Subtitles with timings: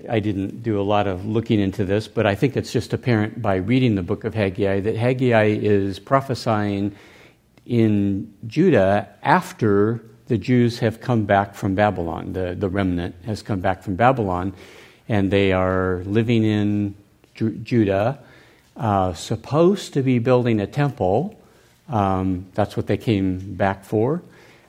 [0.10, 3.42] I didn't do a lot of looking into this, but I think it's just apparent
[3.42, 6.96] by reading the book of Haggai that Haggai is prophesying
[7.66, 12.34] in Judah after the Jews have come back from Babylon.
[12.34, 14.54] The, the remnant has come back from Babylon,
[15.10, 16.96] and they are living in
[17.36, 18.20] Ju- Judah,
[18.78, 21.40] uh, supposed to be building a temple.
[21.90, 24.22] Um, that's what they came back for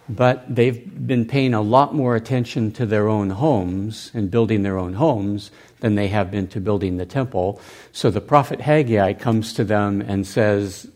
[0.09, 4.79] but they've been paying a lot more attention to their own homes and building their
[4.79, 5.51] own homes
[5.81, 7.61] than they have been to building the temple.
[7.93, 10.89] So the prophet Haggai comes to them and says,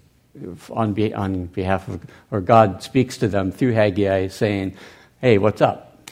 [0.71, 4.77] on, be, on behalf of, or God speaks to them through Haggai saying,
[5.21, 6.11] Hey, what's up?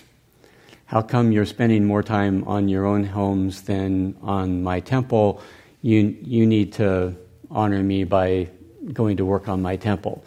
[0.86, 5.42] How come you're spending more time on your own homes than on my temple?
[5.82, 7.16] You, you need to
[7.50, 8.48] honor me by
[8.92, 10.24] going to work on my temple.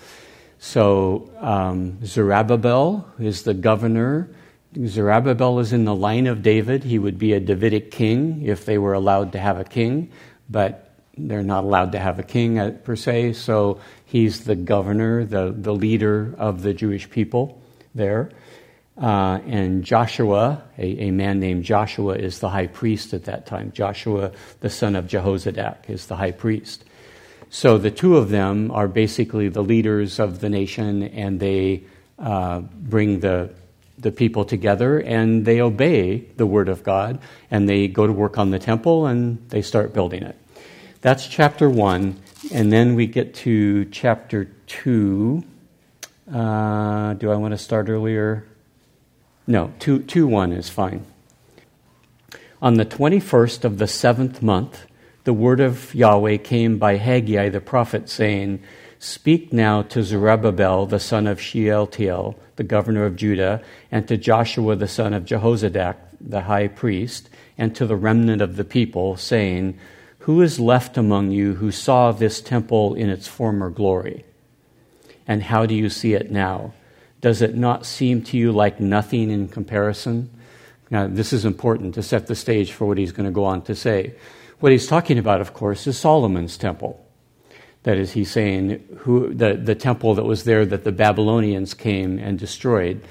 [0.59, 4.29] So um, Zerubbabel is the governor.
[4.85, 6.83] Zerubbabel is in the line of David.
[6.83, 10.11] He would be a Davidic king if they were allowed to have a king,
[10.49, 10.87] but
[11.17, 13.33] they're not allowed to have a king uh, per se.
[13.33, 17.61] So he's the governor, the, the leader of the Jewish people
[17.95, 18.31] there.
[18.99, 23.71] Uh, and Joshua, a, a, man named Joshua, is the high priest at that time.
[23.71, 24.31] Joshua,
[24.61, 26.83] the son of Jehozadak, is the high priest.
[27.49, 31.83] So the two of them are basically the leaders of the nation, and they
[32.19, 33.51] uh, bring the
[33.97, 37.19] the people together and they obey the word of God
[37.49, 40.35] and they go to work on the temple and they start building it.
[41.01, 42.19] That's chapter one,
[42.51, 45.43] and then we get to chapter two.
[46.31, 48.45] Uh, do I want to start earlier?
[49.45, 51.05] No, two, two one is fine.
[52.61, 54.87] On the 21st of the seventh month,
[55.27, 58.63] the word of Yahweh came by Haggai the prophet, saying,
[58.97, 63.61] Speak now to Zerubbabel the son of Shealtiel, the governor of Judah,
[63.91, 67.27] and to Joshua the son of Jehozadak, the high priest,
[67.57, 69.77] and to the remnant of the people, saying,
[70.19, 74.23] Who is left among you who saw this temple in its former glory?
[75.27, 76.71] And how do you see it now?
[77.19, 80.29] Does it not seem to you like nothing in comparison?
[80.89, 83.63] Now, this is important to set the stage for what he's going to go on
[83.63, 84.13] to say.
[84.59, 87.03] What he's talking about, of course, is Solomon's temple.
[87.83, 92.17] That is, he's saying who, the, the temple that was there that the Babylonians came
[92.17, 93.03] and destroyed.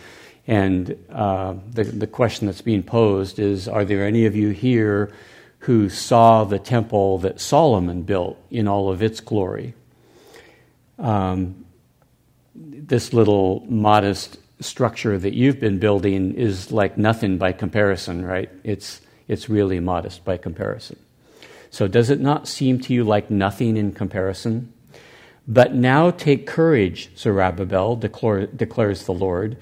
[0.48, 5.12] And uh, the, the question that's being posed is Are there any of you here
[5.60, 9.74] who saw the temple that Solomon built in all of its glory?
[10.98, 11.64] Um,
[12.54, 18.50] this little modest structure that you've been building is like nothing by comparison, right?
[18.64, 20.96] It's, it's really modest by comparison.
[21.76, 24.72] So does it not seem to you like nothing in comparison?
[25.46, 29.58] But now take courage, Zerubbabel, declare, declares the Lord.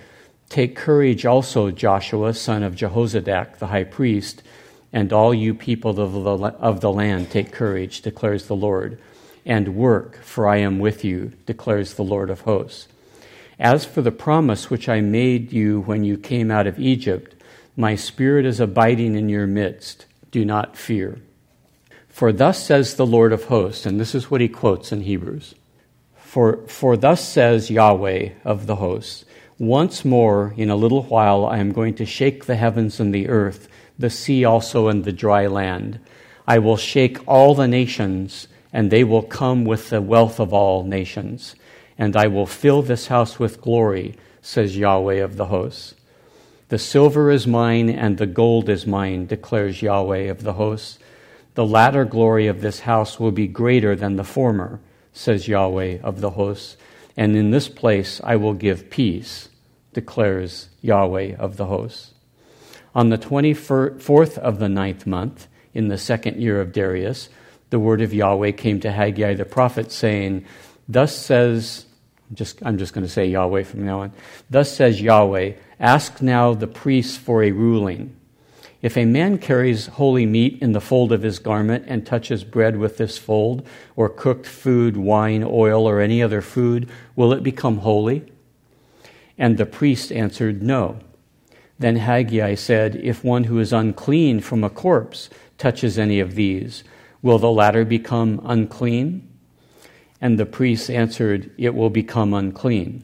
[0.48, 4.44] Take courage also, Joshua, son of Jehozadak, the high priest,
[4.92, 8.96] and all you people of the, of the land, take courage, declares the Lord,
[9.44, 12.86] and work, for I am with you, declares the Lord of hosts.
[13.58, 17.34] As for the promise which I made you when you came out of Egypt,
[17.76, 20.06] my spirit is abiding in your midst.
[20.30, 21.18] Do not fear.
[22.14, 25.56] For thus says the Lord of hosts, and this is what he quotes in Hebrews.
[26.14, 29.24] For, for thus says Yahweh of the hosts,
[29.58, 33.28] once more in a little while I am going to shake the heavens and the
[33.28, 33.66] earth,
[33.98, 35.98] the sea also and the dry land.
[36.46, 40.84] I will shake all the nations, and they will come with the wealth of all
[40.84, 41.56] nations.
[41.98, 45.96] And I will fill this house with glory, says Yahweh of the hosts.
[46.68, 51.00] The silver is mine, and the gold is mine, declares Yahweh of the hosts.
[51.54, 54.80] The latter glory of this house will be greater than the former,
[55.12, 56.76] says Yahweh of the hosts.
[57.16, 59.48] And in this place I will give peace,
[59.92, 62.12] declares Yahweh of the hosts.
[62.94, 67.28] On the 24th of the ninth month, in the second year of Darius,
[67.70, 70.44] the word of Yahweh came to Haggai the prophet, saying,
[70.88, 71.86] Thus says,
[72.32, 74.12] just, I'm just going to say Yahweh from now on.
[74.50, 78.16] Thus says Yahweh, Ask now the priests for a ruling.
[78.84, 82.76] If a man carries holy meat in the fold of his garment and touches bread
[82.76, 83.66] with this fold,
[83.96, 88.30] or cooked food, wine, oil, or any other food, will it become holy?
[89.38, 90.98] And the priest answered, No.
[91.78, 96.84] Then Haggai said, If one who is unclean from a corpse touches any of these,
[97.22, 99.26] will the latter become unclean?
[100.20, 103.02] And the priest answered, It will become unclean.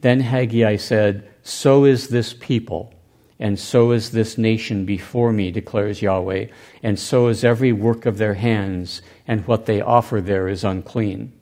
[0.00, 2.94] Then Haggai said, So is this people,
[3.40, 6.46] and so is this nation before me, declares Yahweh,
[6.82, 11.32] and so is every work of their hands, and what they offer there is unclean.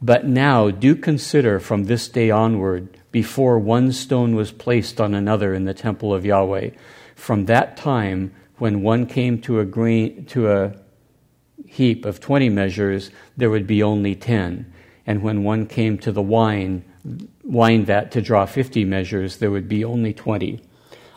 [0.00, 5.52] But now do consider from this day onward before one stone was placed on another
[5.52, 6.70] in the temple of Yahweh.
[7.14, 10.74] From that time, when one came to a, to a
[11.66, 14.72] heap of 20 measures, there would be only 10.
[15.06, 16.82] And when one came to the wine,
[17.42, 20.62] wine vat to draw 50 measures, there would be only 20.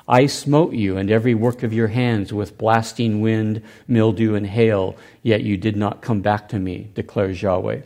[0.07, 4.97] I smote you and every work of your hands with blasting wind, mildew, and hail,
[5.21, 7.81] yet you did not come back to me, declares Yahweh.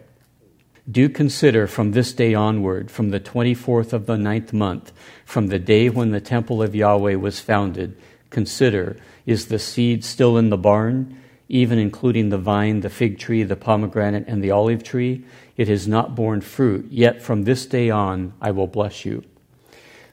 [0.89, 4.91] Do consider from this day onward, from the 24th of the ninth month,
[5.25, 7.95] from the day when the temple of Yahweh was founded,
[8.29, 13.43] consider, is the seed still in the barn, even including the vine, the fig tree,
[13.43, 15.23] the pomegranate, and the olive tree?
[15.55, 19.23] It has not borne fruit, yet from this day on I will bless you.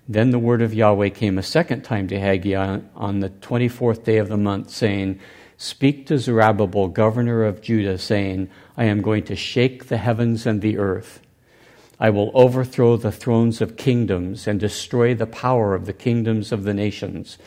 [0.06, 4.18] Then the word of Yahweh came a second time to Haggai on the 24th day
[4.18, 5.18] of the month, saying,
[5.56, 10.60] Speak to Zerubbabel, governor of Judah, saying, I am going to shake the heavens and
[10.60, 11.22] the earth.
[11.98, 16.64] I will overthrow the thrones of kingdoms and destroy the power of the kingdoms of
[16.64, 17.38] the nations.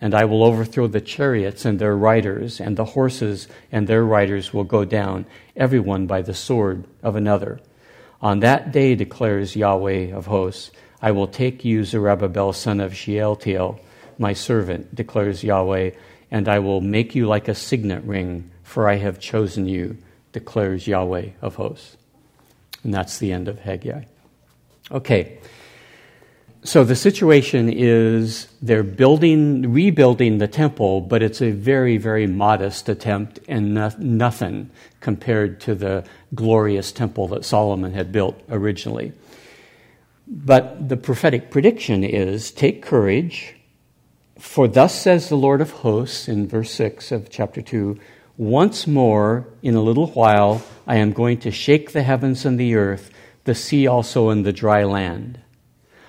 [0.00, 4.52] And I will overthrow the chariots and their riders, and the horses and their riders
[4.52, 5.26] will go down,
[5.56, 7.58] everyone by the sword of another.
[8.20, 10.70] On that day, declares Yahweh of hosts,
[11.02, 13.80] I will take you, Zerubbabel, son of Shealtiel,
[14.18, 15.90] my servant, declares Yahweh,
[16.30, 19.98] and I will make you like a signet ring, for I have chosen you
[20.34, 21.96] declares Yahweh of hosts.
[22.82, 24.04] And that's the end of Haggai.
[24.90, 25.38] Okay.
[26.64, 32.88] So the situation is they're building, rebuilding the temple, but it's a very, very modest
[32.88, 34.70] attempt and no, nothing
[35.00, 36.04] compared to the
[36.34, 39.12] glorious temple that Solomon had built originally.
[40.26, 43.56] But the prophetic prediction is take courage,
[44.38, 47.98] for thus says the Lord of hosts in verse 6 of chapter 2
[48.36, 52.74] once more, in a little while, I am going to shake the heavens and the
[52.74, 53.10] earth,
[53.44, 55.38] the sea also and the dry land.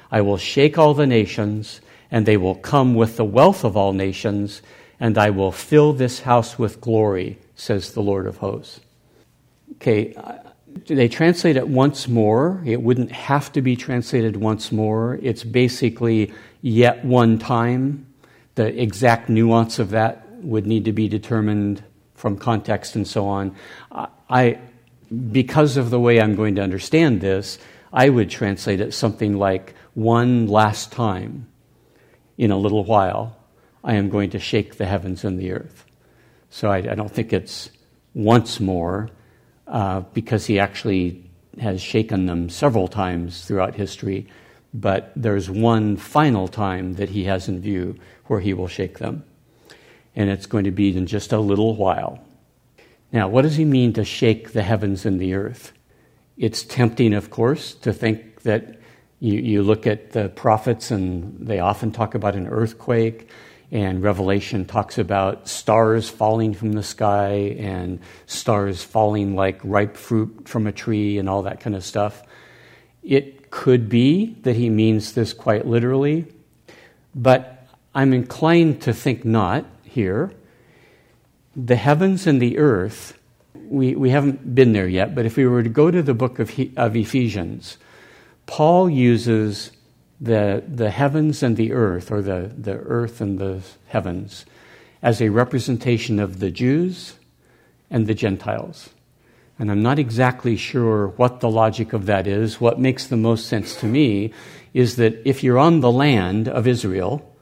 [0.10, 3.94] I will shake all the nations, and they will come with the wealth of all
[3.94, 4.64] nations,
[5.00, 8.80] and I will fill this house with glory, says the Lord of hosts.
[9.74, 10.16] Okay,
[10.88, 12.62] they translate it once more.
[12.66, 15.20] It wouldn't have to be translated once more.
[15.22, 18.06] It's basically yet one time.
[18.56, 23.56] The exact nuance of that would need to be determined from context and so on.
[24.30, 24.60] I,
[25.32, 27.58] because of the way I'm going to understand this,
[27.92, 31.48] I would translate it something like one last time
[32.38, 33.38] in a little while,
[33.84, 35.86] I am going to shake the heavens and the earth.
[36.50, 37.70] So I, I don't think it's
[38.14, 39.10] once more,
[39.68, 41.30] uh, because he actually
[41.60, 44.28] has shaken them several times throughout history,
[44.74, 49.24] but there's one final time that he has in view where he will shake them
[50.16, 52.20] and it's going to be in just a little while.
[53.12, 55.74] Now, what does he mean to shake the heavens and the earth?
[56.38, 58.80] It's tempting, of course, to think that
[59.20, 63.30] you, you look at the prophets and they often talk about an earthquake,
[63.72, 70.48] and Revelation talks about stars falling from the sky and stars falling like ripe fruit
[70.48, 72.24] from a tree and all that kind of stuff.
[73.04, 76.28] It could be that he means this quite literally,
[77.14, 80.34] but I'm inclined to think not here.
[81.56, 83.18] The heavens and the earth,
[83.54, 86.40] we, we haven't been there yet, but if we were to go to the book
[86.40, 87.78] of, he, of Ephesians,
[88.46, 89.72] Paul uses
[90.20, 94.46] the, the heavens and the earth, or the, the earth and the heavens,
[95.02, 97.16] as a representation of the Jews
[97.90, 98.90] and the Gentiles.
[99.58, 102.60] And I'm not exactly sure what the logic of that is.
[102.60, 104.34] What makes the most sense to me
[104.74, 107.34] is that if you're on the land of Israel,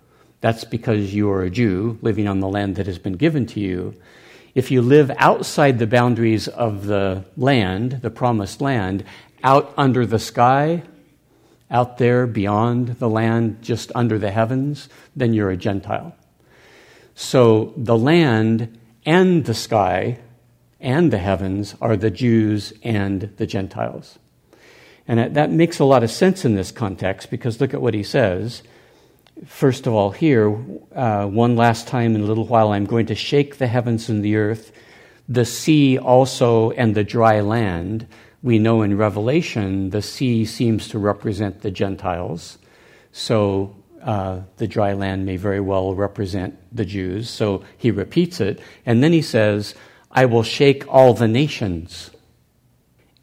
[0.42, 3.60] that's because you are a Jew living on the land that has been given to
[3.60, 3.96] you.
[4.54, 9.04] If you live outside the boundaries of the land, the promised land,
[9.44, 10.84] out under the sky,
[11.74, 16.16] out there beyond the land, just under the heavens, then you're a Gentile.
[17.16, 20.20] So the land and the sky
[20.80, 24.20] and the heavens are the Jews and the Gentiles.
[25.08, 28.04] And that makes a lot of sense in this context because look at what he
[28.04, 28.64] says.
[29.46, 30.56] First of all, here,
[30.96, 34.24] uh, one last time in a little while, I'm going to shake the heavens and
[34.24, 34.72] the earth,
[35.28, 38.08] the sea also, and the dry land.
[38.44, 42.60] We know in Revelation the sea seems to represent the Gentiles.
[43.14, 47.30] So uh, the dry land may very well represent the Jews.
[47.30, 48.60] So he repeats it.
[48.86, 49.76] And then he says,
[50.12, 52.12] I will shake all the nations,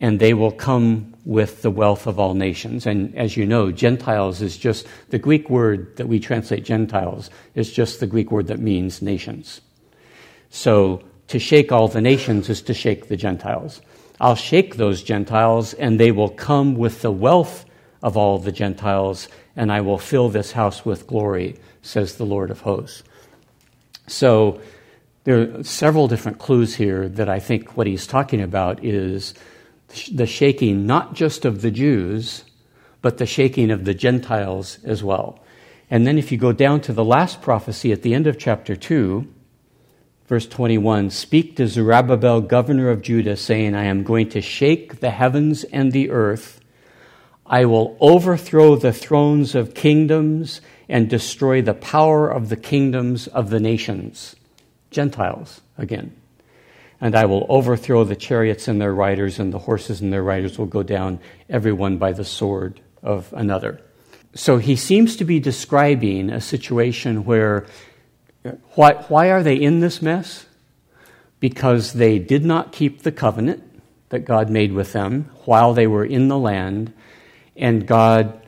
[0.01, 2.87] and they will come with the wealth of all nations.
[2.87, 7.71] And as you know, Gentiles is just the Greek word that we translate Gentiles is
[7.71, 9.61] just the Greek word that means nations.
[10.49, 13.83] So to shake all the nations is to shake the Gentiles.
[14.21, 17.65] I'll shake those Gentiles, and they will come with the wealth
[18.03, 22.51] of all the Gentiles, and I will fill this house with glory, says the Lord
[22.51, 23.03] of hosts.
[24.07, 24.61] So
[25.25, 29.35] there are several different clues here that I think what he's talking about is
[30.13, 32.45] the shaking not just of the Jews,
[33.03, 35.41] but the shaking of the Gentiles as well.
[35.91, 38.77] And then if you go down to the last prophecy at the end of chapter
[38.77, 39.27] 2,
[40.31, 45.11] verse 21 Speak to Zerubbabel, governor of Judah, saying, I am going to shake the
[45.11, 46.61] heavens and the earth.
[47.45, 53.51] I will overthrow the thrones of kingdoms and destroy the power of the kingdoms of
[53.51, 54.37] the nations.
[54.93, 56.17] Gentiles again
[57.01, 60.59] and I will overthrow the chariots and their riders, and the horses and their riders
[60.59, 61.19] will go down,
[61.49, 63.81] every one by the sword of another.
[64.35, 67.67] So he seems to be describing a situation where
[68.75, 70.47] why, why are they in this mess?
[71.39, 73.63] Because they did not keep the covenant
[74.11, 76.93] that God made with them while they were in the land,
[77.57, 78.41] and God,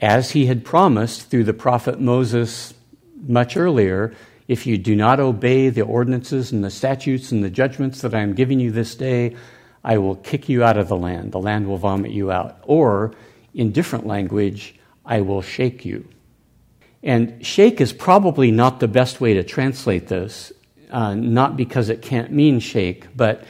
[0.00, 2.74] as he had promised through the prophet Moses
[3.26, 4.14] much earlier,
[4.48, 8.20] if you do not obey the ordinances and the statutes and the judgments that I
[8.20, 9.36] am giving you this day,
[9.82, 11.32] I will kick you out of the land.
[11.32, 12.58] The land will vomit you out.
[12.62, 13.14] Or,
[13.54, 16.06] in different language, I will shake you.
[17.02, 20.52] And shake is probably not the best way to translate this,
[20.90, 23.44] uh, not because it can't mean shake, but,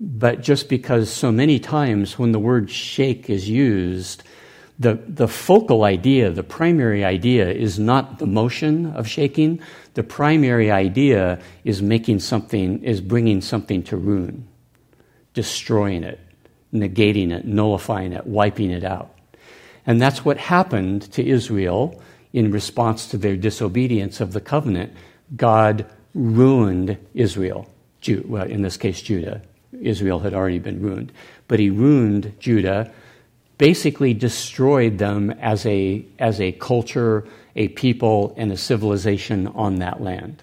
[0.00, 4.22] but just because so many times when the word shake is used,
[4.78, 9.60] the, the focal idea, the primary idea, is not the motion of shaking.
[9.94, 14.48] The primary idea is making something, is bringing something to ruin,
[15.32, 16.18] destroying it,
[16.72, 19.16] negating it, nullifying it, wiping it out.
[19.86, 22.02] And that's what happened to Israel
[22.34, 24.92] in response to their disobedience of the covenant.
[25.36, 27.70] God ruined Israel,
[28.24, 29.40] well, in this case, Judah.
[29.80, 31.12] Israel had already been ruined.
[31.48, 32.92] But he ruined Judah
[33.56, 37.24] basically destroyed them as a, as a culture,
[37.54, 40.42] a people, and a civilization on that land.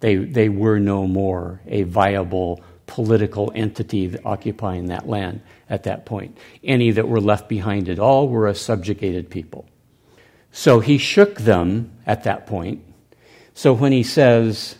[0.00, 6.38] They, they were no more a viable political entity occupying that land at that point.
[6.62, 9.66] Any that were left behind at all were a subjugated people.
[10.56, 12.82] So he shook them at that point.
[13.52, 14.76] So when he says,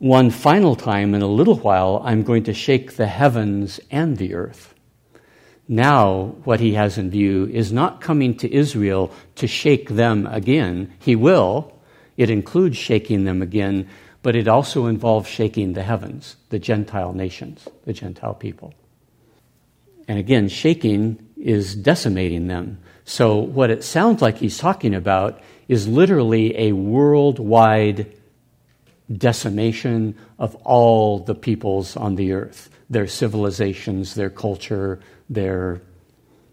[0.00, 4.34] one final time in a little while, I'm going to shake the heavens and the
[4.34, 4.74] earth.
[5.68, 10.92] Now, what he has in view is not coming to Israel to shake them again.
[10.98, 11.72] He will.
[12.16, 13.88] It includes shaking them again,
[14.24, 18.74] but it also involves shaking the heavens, the Gentile nations, the Gentile people.
[20.08, 22.80] And again, shaking is decimating them.
[23.08, 28.14] So, what it sounds like he's talking about is literally a worldwide
[29.10, 35.00] decimation of all the peoples on the earth, their civilizations, their culture,
[35.30, 35.80] their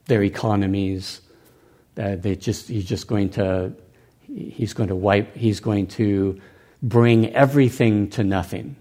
[0.06, 1.20] their economies.
[1.98, 3.74] Uh, they just he's just going to
[4.22, 6.40] he's going to wipe he's going to
[6.82, 8.78] bring everything to nothing.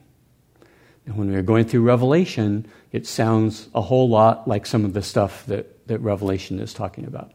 [1.07, 4.93] And when we are going through Revelation, it sounds a whole lot like some of
[4.93, 7.33] the stuff that, that Revelation is talking about.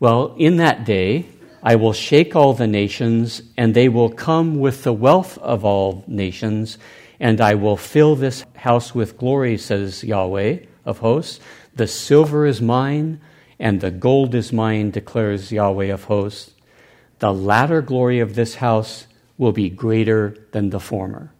[0.00, 1.26] Well, in that day,
[1.62, 6.04] I will shake all the nations, and they will come with the wealth of all
[6.06, 6.78] nations,
[7.18, 11.40] and I will fill this house with glory, says Yahweh of hosts.
[11.74, 13.20] The silver is mine,
[13.58, 16.52] and the gold is mine, declares Yahweh of hosts.
[17.18, 21.32] The latter glory of this house will be greater than the former.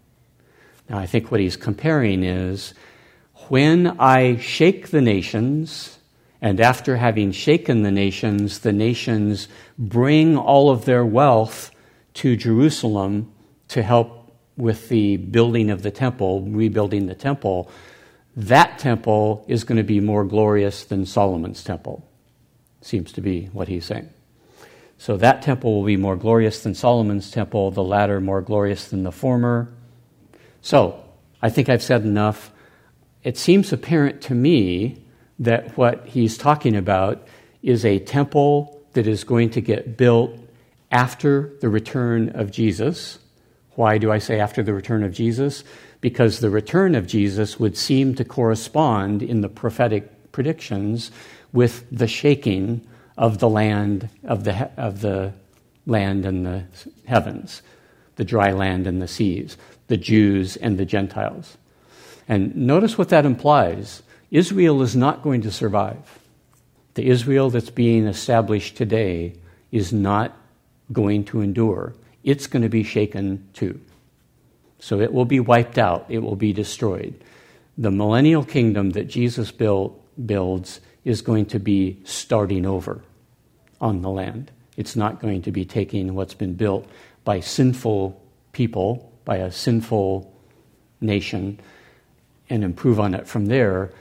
[0.88, 2.74] Now, I think what he's comparing is
[3.48, 5.98] When I shake the nations,
[6.40, 11.71] and after having shaken the nations, the nations bring all of their wealth
[12.14, 13.33] to Jerusalem
[13.68, 17.71] to help with the building of the temple, rebuilding the temple,
[18.37, 22.09] that temple is going to be more glorious than Solomon's temple.
[22.83, 24.11] Seems to be what he's saying.
[24.97, 29.04] So that temple will be more glorious than Solomon's temple, the latter more glorious than
[29.04, 29.73] the former.
[30.61, 31.04] So,
[31.40, 32.50] I think I've said enough.
[33.23, 35.04] It seems apparent to me
[35.38, 37.26] that what he's talking about
[37.62, 40.33] is a temple that is going to get built
[40.90, 43.18] after the return of Jesus.
[43.75, 45.64] Why do I say after the return of Jesus?
[46.00, 51.11] Because the return of Jesus would seem to correspond in the prophetic predictions
[51.52, 55.33] with the shaking of the land of the of the
[55.87, 56.64] land and the
[57.07, 57.62] heavens,
[58.16, 59.57] the dry land and the seas,
[59.88, 61.57] the Jews and the Gentiles.
[62.28, 64.02] And notice what that implies.
[64.30, 66.18] Israel is not going to survive.
[66.94, 69.35] The Israel that's being established today
[69.70, 70.37] is not
[70.92, 71.94] going to endure.
[72.25, 73.80] It's going to be shaken too.
[74.80, 77.14] So it will be wiped out, it will be destroyed.
[77.76, 83.02] The millennial kingdom that Jesus built, builds is going to be starting over
[83.80, 84.50] on the land.
[84.76, 86.88] It's not going to be taking what's been built
[87.25, 88.20] by sinful
[88.52, 90.32] people, by a sinful
[91.00, 91.61] nation,
[92.50, 93.92] and improve on it from there.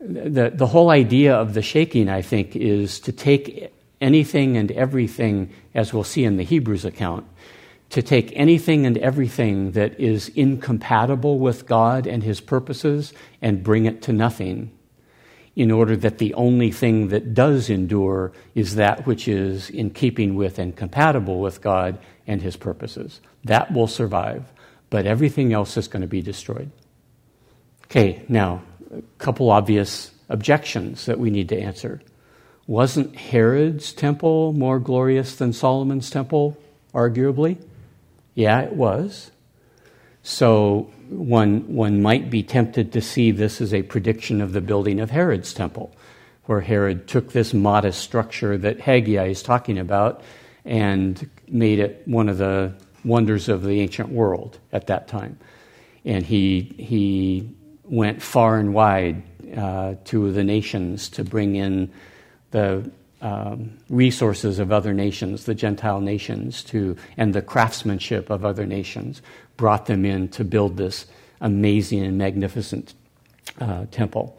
[0.00, 5.50] The, the whole idea of the shaking, I think, is to take anything and everything,
[5.74, 7.26] as we'll see in the Hebrews account,
[7.90, 13.84] to take anything and everything that is incompatible with God and His purposes and bring
[13.84, 14.70] it to nothing,
[15.56, 20.34] in order that the only thing that does endure is that which is in keeping
[20.34, 23.20] with and compatible with God and His purposes.
[23.44, 24.44] That will survive,
[24.88, 26.70] but everything else is going to be destroyed.
[27.84, 28.62] Okay, now,
[28.94, 32.00] a couple obvious objections that we need to answer.
[32.66, 36.56] Wasn't Herod's temple more glorious than Solomon's temple,
[36.94, 37.60] arguably?
[38.34, 39.32] Yeah, it was.
[40.22, 45.00] So one, one might be tempted to see this as a prediction of the building
[45.00, 45.94] of Herod's temple,
[46.44, 50.22] where Herod took this modest structure that Haggai is talking about
[50.64, 55.38] and made it one of the wonders of the ancient world at that time.
[56.04, 57.50] And he, he
[57.90, 59.22] went far and wide
[59.56, 61.90] uh, to the nations to bring in
[62.52, 62.88] the
[63.20, 69.20] um, resources of other nations, the Gentile nations, to, and the craftsmanship of other nations,
[69.56, 71.06] brought them in to build this
[71.40, 72.94] amazing and magnificent
[73.60, 74.38] uh, temple.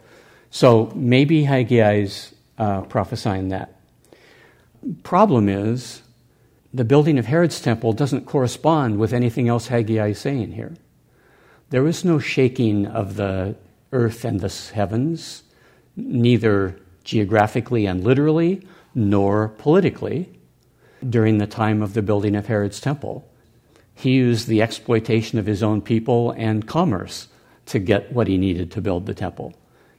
[0.50, 3.76] So maybe Haggai is uh, prophesying that.
[5.04, 6.02] Problem is,
[6.74, 10.74] the building of Herod's temple doesn't correspond with anything else Haggai is saying here.
[11.72, 13.56] There is no shaking of the
[13.94, 15.44] earth and the heavens,
[15.96, 20.30] neither geographically and literally, nor politically,
[21.10, 23.26] during the time of the building of Herod's temple.
[23.96, 27.30] He used the exploitation of his own people and commerce
[27.68, 29.54] to get what he needed to build the temple.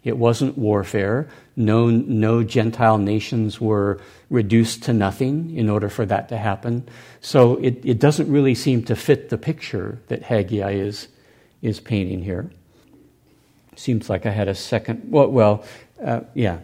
[0.05, 1.27] It wasn't warfare.
[1.57, 6.87] No, no Gentile nations were reduced to nothing in order for that to happen.
[7.23, 11.09] So it, it doesn't really seem to fit the picture that Haggai is,
[11.63, 12.51] is painting here.
[13.77, 15.11] Seems like I had a second.
[15.11, 15.65] Well, well
[16.05, 16.59] uh, yeah,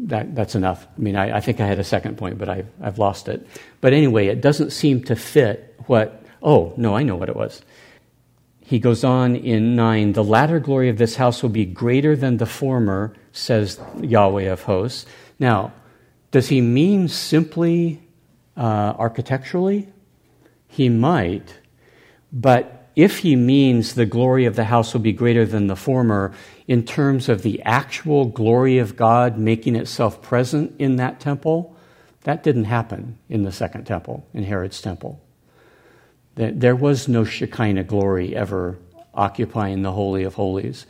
[0.00, 0.86] that, that's enough.
[0.96, 3.46] I mean, I, I, think I had a second point, but I, I've lost it.
[3.80, 6.22] But anyway, it doesn't seem to fit what.
[6.42, 7.62] Oh, no, I know what it was.
[8.60, 12.38] He goes on in 9 The latter glory of this house will be greater than
[12.38, 15.06] the former, says Yahweh of hosts.
[15.38, 15.72] Now,
[16.30, 18.02] does he mean simply
[18.56, 19.88] uh, architecturally?
[20.66, 21.54] He might,
[22.32, 26.32] but if he means the glory of the house will be greater than the former,
[26.66, 31.76] in terms of the actual glory of God making itself present in that temple,
[32.22, 35.20] that didn't happen in the second temple, in Herod's temple.
[36.36, 38.78] There was no Shekinah glory ever
[39.12, 40.86] occupying the Holy of Holies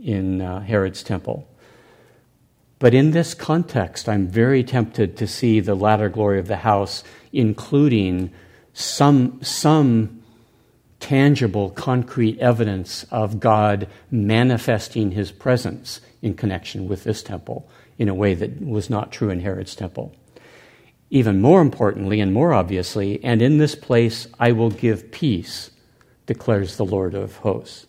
[0.00, 1.48] in uh, Herod's temple.
[2.78, 7.02] But in this context, I'm very tempted to see the latter glory of the house,
[7.32, 8.30] including
[8.72, 10.13] some, some
[11.04, 18.14] tangible, concrete evidence of God manifesting his presence in connection with this temple in a
[18.14, 20.14] way that was not true in Herod's temple.
[21.10, 25.70] Even more importantly and more obviously, and in this place I will give peace,
[26.24, 27.86] declares the Lord of hosts.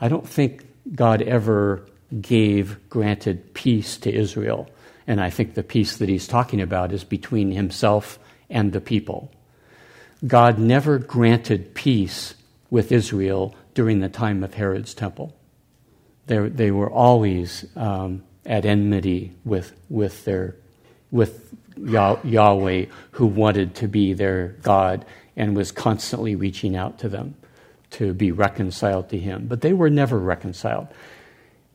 [0.00, 1.86] I don't think God ever
[2.20, 4.68] gave, granted peace to Israel.
[5.06, 8.18] And I think the peace that he's talking about is between himself
[8.50, 9.30] and the people.
[10.24, 12.34] God never granted peace
[12.70, 15.36] with Israel during the time of Herod's temple.
[16.26, 20.56] They, they were always um, at enmity with, with, their,
[21.10, 25.04] with Yahweh, who wanted to be their God
[25.36, 27.34] and was constantly reaching out to them
[27.90, 29.46] to be reconciled to Him.
[29.46, 30.88] But they were never reconciled.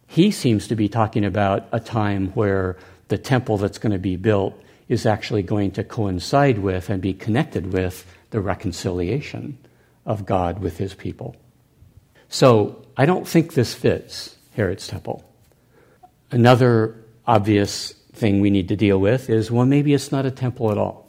[0.08, 2.78] He seems to be talking about a time where
[3.08, 7.14] the temple that's going to be built is actually going to coincide with and be
[7.14, 9.58] connected with the reconciliation
[10.06, 11.36] of God with His people.
[12.28, 15.24] So I don't think this fits Herod's temple.
[16.32, 16.96] Another
[17.28, 20.78] obvious thing we need to deal with is well, maybe it's not a temple at
[20.78, 21.08] all.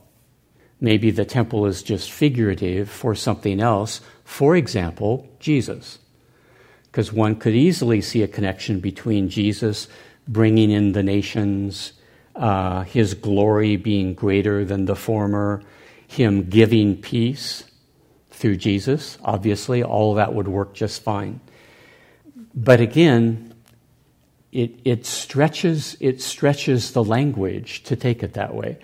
[0.80, 6.00] Maybe the temple is just figurative for something else, for example, Jesus.
[6.90, 9.86] Because one could easily see a connection between Jesus
[10.26, 11.92] bringing in the nations,
[12.34, 15.62] uh, his glory being greater than the former,
[16.12, 17.64] him giving peace
[18.30, 19.18] through Jesus.
[19.22, 21.40] Obviously, all that would work just fine.
[22.54, 23.54] But again,
[24.52, 28.78] it, it, stretches, it stretches the language to take it that way.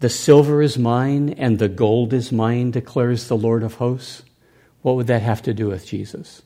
[0.00, 4.22] The silver is mine and the gold is mine, declares the Lord of hosts.
[4.82, 6.42] What would that have to do with Jesus?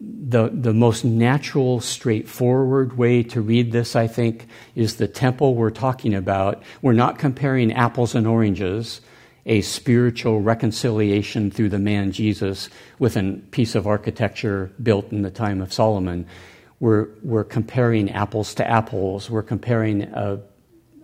[0.00, 5.70] The, the most natural, straightforward way to read this, I think, is the temple we're
[5.70, 6.62] talking about.
[6.82, 9.00] We're not comparing apples and oranges,
[9.46, 15.30] a spiritual reconciliation through the man Jesus with a piece of architecture built in the
[15.30, 16.26] time of Solomon.
[16.78, 19.30] We're, we're comparing apples to apples.
[19.30, 20.40] We're comparing a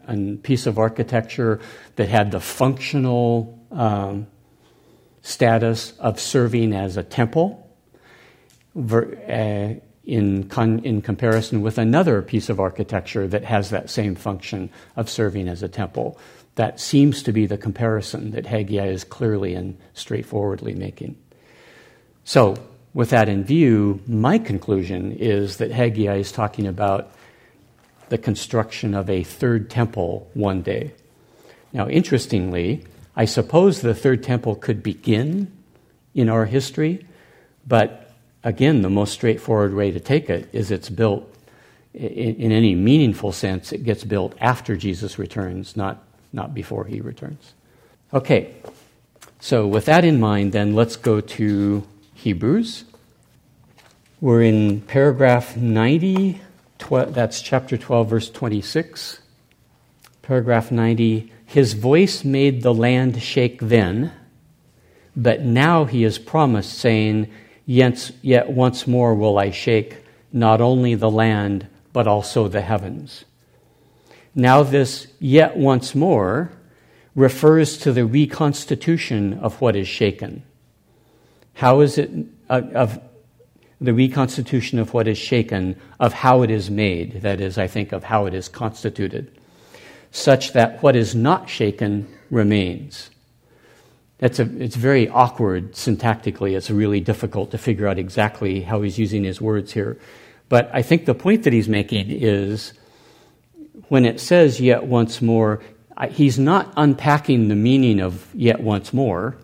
[0.08, 1.60] a piece of architecture
[1.96, 4.26] that had the functional um,
[5.22, 7.68] status of serving as a temple
[8.74, 14.14] ver, uh, in, con- in comparison with another piece of architecture that has that same
[14.14, 16.18] function of serving as a temple.
[16.56, 21.16] That seems to be the comparison that Haggai is clearly and straightforwardly making.
[22.24, 22.56] So,
[22.92, 27.12] with that in view, my conclusion is that Haggai is talking about
[28.08, 30.92] the construction of a third temple one day.
[31.72, 35.52] Now, interestingly, I suppose the third temple could begin
[36.14, 37.06] in our history,
[37.66, 38.12] but
[38.44, 41.30] again, the most straightforward way to take it is it's built
[41.96, 46.02] in, in any meaningful sense, it gets built after Jesus returns, not,
[46.36, 47.54] not before he returns.
[48.14, 48.54] Okay,
[49.40, 51.82] so with that in mind, then let's go to
[52.14, 52.84] Hebrews.
[54.20, 56.40] We're in paragraph 90
[56.78, 59.20] that's chapter 12, verse 26.
[60.22, 64.12] Paragraph 90 His voice made the land shake then,
[65.16, 67.28] but now he has promised, saying,
[67.64, 69.96] Yet, yet once more will I shake
[70.32, 73.24] not only the land, but also the heavens.
[74.38, 76.52] Now, this yet once more
[77.14, 80.42] refers to the reconstitution of what is shaken.
[81.54, 82.10] How is it,
[82.50, 83.00] uh, of,
[83.80, 87.92] the reconstitution of what is shaken, of how it is made, that is, I think,
[87.92, 89.30] of how it is constituted,
[90.10, 93.08] such that what is not shaken remains.
[94.18, 96.54] That's a, it's very awkward syntactically.
[96.54, 99.98] It's really difficult to figure out exactly how he's using his words here.
[100.50, 102.74] But I think the point that he's making is
[103.88, 105.60] when it says yet once more,
[106.10, 109.36] he's not unpacking the meaning of yet once more.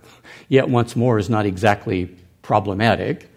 [0.49, 3.29] Yet once more is not exactly problematic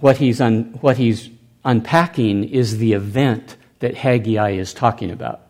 [0.00, 1.30] what he's, un, what he's
[1.64, 5.40] unpacking is the event that Haggai is talking about.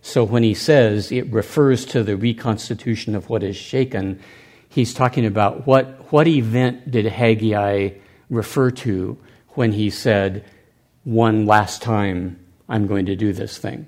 [0.00, 4.20] So when he says it refers to the reconstitution of what is shaken,
[4.68, 7.90] he's talking about what, what event did Haggai
[8.30, 10.44] refer to when he said,
[11.04, 13.86] One last time, I'm going to do this thing?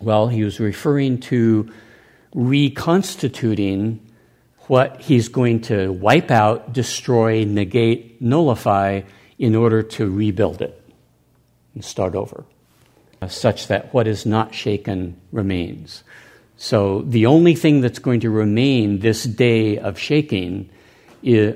[0.00, 1.72] Well, he was referring to
[2.34, 4.00] reconstituting
[4.66, 9.02] what he's going to wipe out, destroy, negate, nullify
[9.38, 10.82] in order to rebuild it
[11.74, 12.44] and start over,
[13.22, 16.02] uh, such that what is not shaken remains.
[16.56, 20.68] So the only thing that's going to remain this day of shaking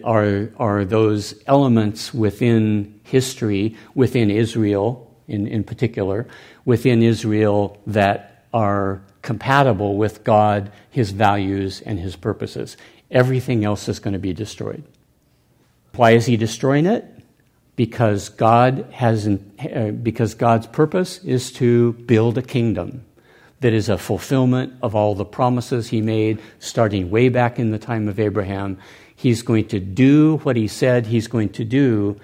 [0.04, 6.26] are, are those elements within history, within Israel in, in particular,
[6.64, 12.76] within Israel that are compatible with God, His values, and His purposes
[13.10, 14.82] everything else is going to be destroyed.
[15.96, 17.04] Why is he destroying it?
[17.76, 23.04] Because God has, uh, because God's purpose is to build a kingdom
[23.60, 27.78] that is a fulfillment of all the promises he made starting way back in the
[27.78, 28.78] time of Abraham.
[29.16, 32.16] He's going to do what he said he's going to do,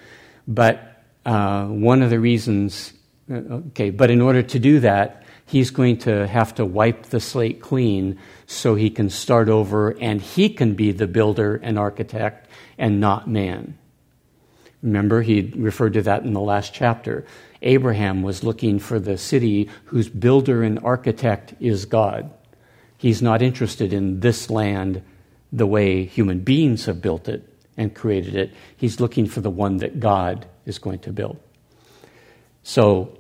[0.47, 2.93] but uh, one of the reasons,
[3.31, 3.35] Uh,
[3.69, 7.61] okay, but in order to do that, he's going to have to wipe the slate
[7.61, 13.01] clean so he can start over and he can be the builder and architect and
[13.01, 13.77] not man.
[14.83, 17.27] Remember, he referred to that in the last chapter.
[17.63, 22.31] Abraham was looking for the city whose builder and architect is God.
[22.97, 25.03] He's not interested in this land
[25.53, 28.53] the way human beings have built it and created it.
[28.77, 31.39] He's looking for the one that God is going to build.
[32.63, 33.16] So,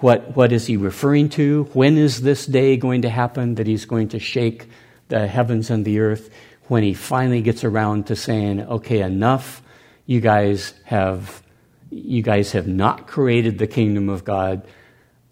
[0.00, 1.64] what, what is he referring to?
[1.72, 4.68] When is this day going to happen that he's going to shake
[5.08, 6.30] the heavens and the earth?
[6.68, 9.60] When he finally gets around to saying, okay, enough.
[10.06, 11.42] You guys have,
[11.90, 14.66] you guys have not created the kingdom of God.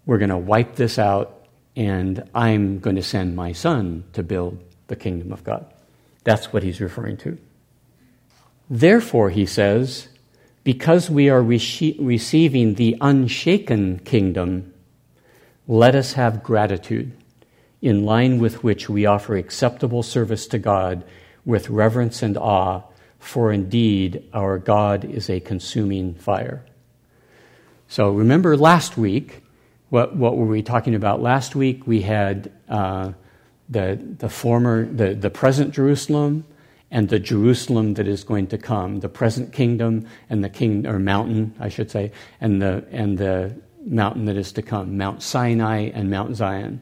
[0.05, 4.59] We're going to wipe this out, and I'm going to send my son to build
[4.87, 5.65] the kingdom of God.
[6.25, 7.37] That's what he's referring to.
[8.69, 10.08] Therefore, he says,
[10.69, 14.71] because we are rece- receiving the unshaken kingdom,
[15.67, 17.11] let us have gratitude,
[17.81, 21.03] in line with which we offer acceptable service to God
[21.43, 22.83] with reverence and awe,
[23.17, 26.63] for indeed our God is a consuming fire.
[27.87, 29.41] So remember last week,
[29.89, 31.87] what, what were we talking about last week?
[31.87, 33.13] We had uh,
[33.67, 36.45] the, the former, the, the present Jerusalem,
[36.91, 40.99] and the Jerusalem that is going to come, the present kingdom and the king or
[40.99, 45.89] mountain, I should say, and the and the mountain that is to come, Mount Sinai
[45.93, 46.81] and Mount Zion.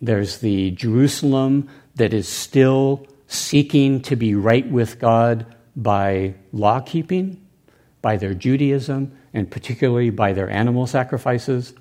[0.00, 7.44] There's the Jerusalem that is still seeking to be right with God by law keeping,
[8.02, 11.74] by their Judaism, and particularly by their animal sacrifices.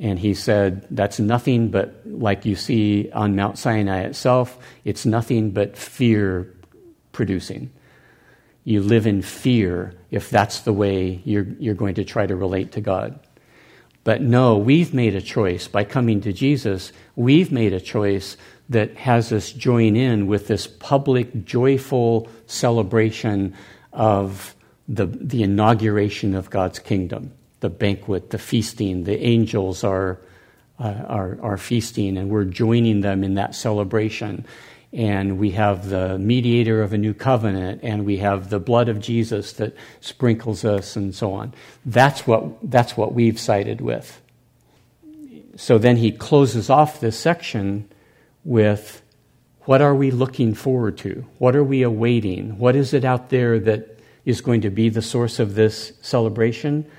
[0.00, 5.50] And he said, That's nothing but, like you see on Mount Sinai itself, it's nothing
[5.50, 6.52] but fear
[7.12, 7.70] producing.
[8.64, 12.72] You live in fear if that's the way you're, you're going to try to relate
[12.72, 13.20] to God.
[14.02, 15.68] But no, we've made a choice.
[15.68, 18.38] By coming to Jesus, we've made a choice
[18.70, 23.54] that has us join in with this public, joyful celebration
[23.92, 24.54] of
[24.88, 29.04] the, the inauguration of God's kingdom the banquet, the feasting.
[29.04, 30.18] The angels are,
[30.78, 34.44] uh, are, are feasting, and we're joining them in that celebration.
[34.92, 39.00] And we have the mediator of a new covenant, and we have the blood of
[39.00, 41.54] Jesus that sprinkles us, and so on.
[41.86, 44.20] That's what, that's what we've sided with.
[45.56, 47.88] So then he closes off this section
[48.44, 49.02] with
[49.64, 51.26] what are we looking forward to?
[51.38, 52.58] What are we awaiting?
[52.58, 56.90] What is it out there that is going to be the source of this celebration?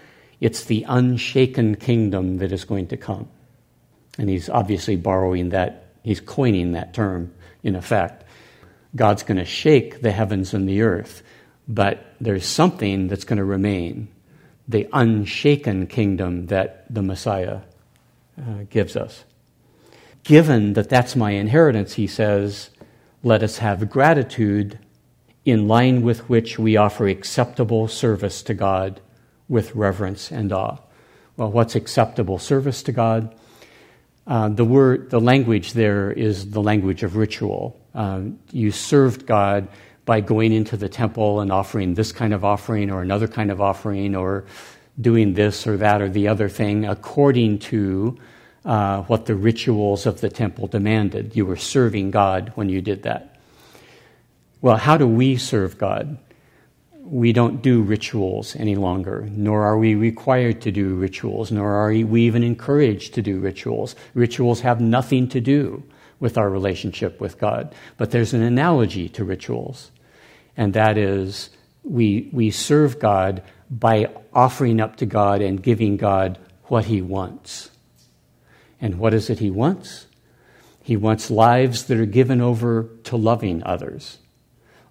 [0.41, 3.29] It's the unshaken kingdom that is going to come.
[4.17, 8.25] And he's obviously borrowing that, he's coining that term in effect.
[8.95, 11.23] God's going to shake the heavens and the earth,
[11.67, 14.09] but there's something that's going to remain
[14.67, 17.61] the unshaken kingdom that the Messiah
[18.37, 19.23] uh, gives us.
[20.23, 22.69] Given that that's my inheritance, he says,
[23.23, 24.79] let us have gratitude
[25.45, 29.01] in line with which we offer acceptable service to God
[29.51, 30.77] with reverence and awe.
[31.35, 33.35] Well, what's acceptable service to God?
[34.25, 37.77] Uh, the word, the language there is the language of ritual.
[37.93, 39.67] Um, you served God
[40.05, 43.59] by going into the temple and offering this kind of offering or another kind of
[43.59, 44.45] offering or
[44.99, 48.17] doing this or that or the other thing according to
[48.63, 51.35] uh, what the rituals of the temple demanded.
[51.35, 53.35] You were serving God when you did that.
[54.61, 56.17] Well, how do we serve God?
[57.03, 61.89] We don't do rituals any longer, nor are we required to do rituals, nor are
[61.89, 63.95] we even encouraged to do rituals.
[64.13, 65.83] Rituals have nothing to do
[66.19, 67.73] with our relationship with God.
[67.97, 69.91] But there's an analogy to rituals,
[70.55, 71.49] and that is
[71.83, 77.71] we, we serve God by offering up to God and giving God what He wants.
[78.79, 80.05] And what is it He wants?
[80.83, 84.19] He wants lives that are given over to loving others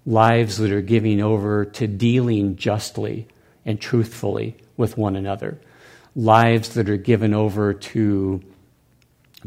[0.05, 3.27] lives that are giving over to dealing justly
[3.65, 5.59] and truthfully with one another,
[6.15, 8.41] lives that are given over to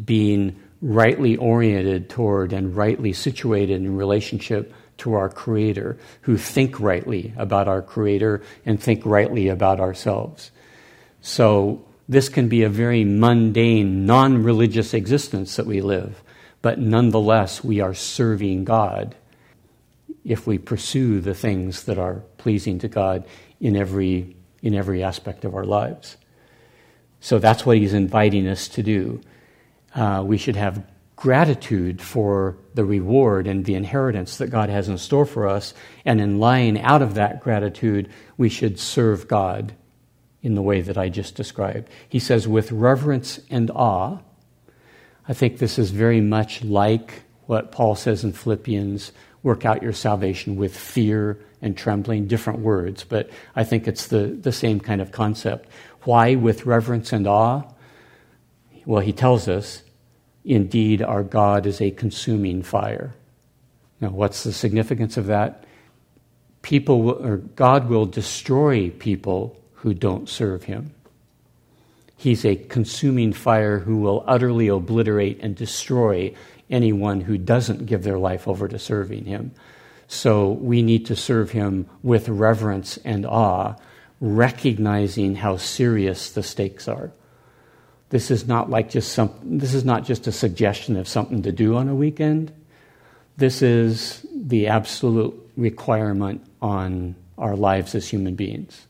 [0.02, 7.32] being rightly oriented toward and rightly situated in relationship to our Creator, who think rightly
[7.36, 10.50] about our Creator and think rightly about ourselves.
[11.20, 16.22] So, this can be a very mundane, non religious existence that we live,
[16.60, 19.16] but nonetheless, we are serving God
[20.24, 23.26] if we pursue the things that are pleasing to God
[23.60, 26.16] in every, in every aspect of our lives.
[27.20, 29.20] So that's what he's inviting us to do.
[29.94, 30.84] Uh, we should have
[31.16, 35.72] gratitude for the reward and the inheritance that God has in store for us.
[36.04, 39.74] And in lying out of that gratitude, we should serve God
[40.42, 41.88] in the way that I just described.
[42.08, 44.18] He says, with reverence and awe.
[45.26, 49.12] I think this is very much like what Paul says in Philippians
[49.44, 54.26] work out your salvation with fear and trembling, different words, but I think it's the,
[54.26, 55.68] the same kind of concept.
[56.02, 57.62] Why with reverence and awe?
[58.86, 59.82] Well, he tells us,
[60.44, 63.14] indeed, our God is a consuming fire.
[64.00, 65.64] Now, what's the significance of that?
[66.62, 70.94] People will, or God will destroy people who don't serve him.
[72.16, 76.34] He's a consuming fire who will utterly obliterate and destroy
[76.74, 79.52] anyone who doesn't give their life over to serving him.
[80.08, 83.76] So we need to serve him with reverence and awe,
[84.20, 87.12] recognizing how serious the stakes are.
[88.10, 91.52] This is not like just some this is not just a suggestion of something to
[91.52, 92.52] do on a weekend.
[93.36, 98.86] This is the absolute requirement on our lives as human beings.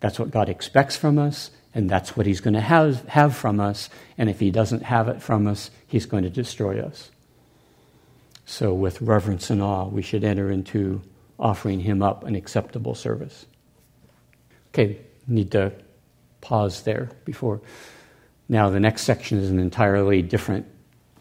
[0.00, 3.60] That's what God expects from us, and that's what He's going to have, have from
[3.60, 3.88] us.
[4.18, 7.10] And if He doesn't have it from us, He's going to destroy us.
[8.46, 11.02] So, with reverence and awe, we should enter into
[11.36, 13.44] offering Him up an acceptable service.
[14.68, 15.72] Okay, need to
[16.40, 17.60] pause there before.
[18.48, 20.66] Now, the next section is an entirely different,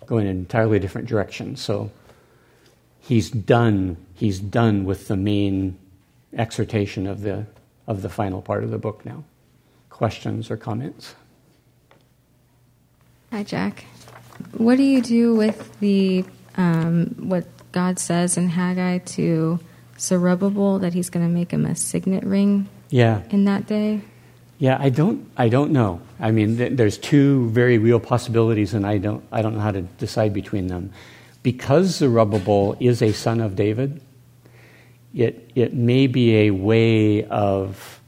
[0.05, 1.55] going in an entirely different direction.
[1.55, 1.89] So,
[2.99, 3.97] he's done.
[4.13, 5.79] He's done with the main
[6.31, 7.47] exhortation of the
[7.87, 9.23] of the final part of the book now.
[9.89, 11.15] Questions or comments?
[13.31, 13.85] Hi, Jack.
[14.57, 16.25] What do you do with the
[16.55, 19.59] um, what God says in Haggai to
[19.97, 22.67] Zerubbabel that He's going to make him a signet ring?
[22.89, 23.21] Yeah.
[23.29, 24.01] In that day.
[24.59, 25.31] Yeah, I don't.
[25.37, 26.01] I don't know.
[26.19, 29.23] I mean, th- there's two very real possibilities, and I don't.
[29.31, 30.91] I don't know how to decide between them.
[31.43, 34.01] Because Zerubbabel is a son of David,
[35.13, 38.01] it it may be a way of,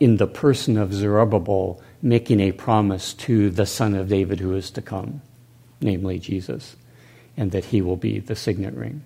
[0.00, 4.70] in the person of Zerubbabel, making a promise to the son of David who is
[4.70, 5.22] to come,
[5.80, 6.76] namely Jesus,
[7.34, 9.02] and that he will be the signet ring.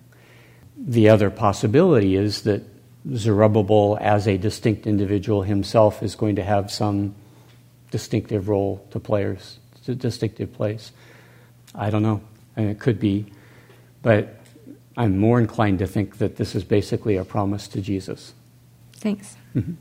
[0.77, 2.61] The other possibility is that
[3.15, 7.15] Zerubbabel, as a distinct individual himself, is going to have some
[7.89, 9.57] distinctive role to players,
[9.87, 10.91] a distinctive place.
[11.73, 12.21] I don't know.
[12.55, 13.25] And it could be.
[14.01, 14.39] But
[14.95, 18.33] I'm more inclined to think that this is basically a promise to Jesus.
[18.93, 19.35] Thanks.
[19.55, 19.73] Mm-hmm.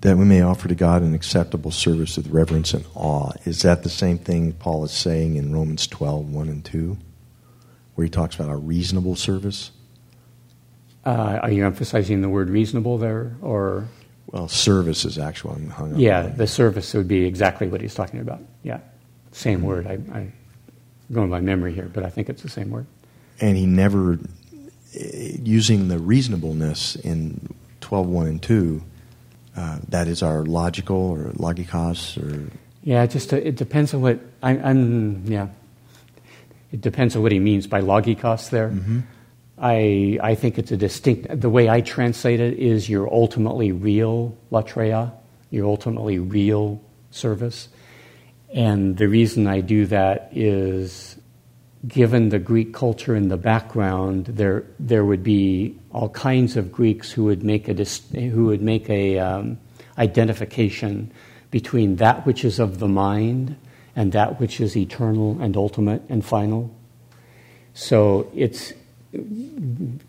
[0.00, 3.32] That we may offer to God an acceptable service with reverence and awe.
[3.44, 6.96] Is that the same thing Paul is saying in Romans 12, 1 and 2,
[7.94, 9.70] where he talks about a reasonable service?
[11.04, 13.88] Uh, are you emphasizing the word reasonable there, or?
[14.26, 15.98] Well, service is actually I'm hung up.
[15.98, 18.40] Yeah, the service would be exactly what he's talking about.
[18.62, 18.80] Yeah,
[19.32, 19.86] same word.
[19.86, 20.32] I, I
[21.12, 22.86] going by memory here, but I think it's the same word.
[23.40, 24.18] And he never,
[24.92, 28.82] using the reasonableness in 12.1 and 2,
[29.58, 32.50] uh, that is our logical or logikos or...
[32.84, 35.48] Yeah, it just it depends on what I, am Yeah,
[36.72, 38.70] it depends on what he means by logikos there.
[38.70, 39.00] Mm-hmm.
[39.58, 41.40] I I think it's a distinct.
[41.40, 45.12] The way I translate it is your ultimately real latreia,
[45.50, 47.68] your ultimately real service.
[48.54, 51.17] And the reason I do that is
[51.86, 57.12] given the Greek culture in the background, there, there would be all kinds of Greeks
[57.12, 57.74] who would make a,
[58.30, 59.58] who would make a um,
[59.96, 61.12] identification
[61.50, 63.56] between that which is of the mind
[63.94, 66.74] and that which is eternal and ultimate and final.
[67.74, 68.72] So it's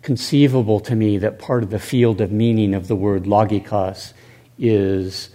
[0.02, 4.12] conceivable to me that part of the field of meaning of the word logikos
[4.58, 5.30] is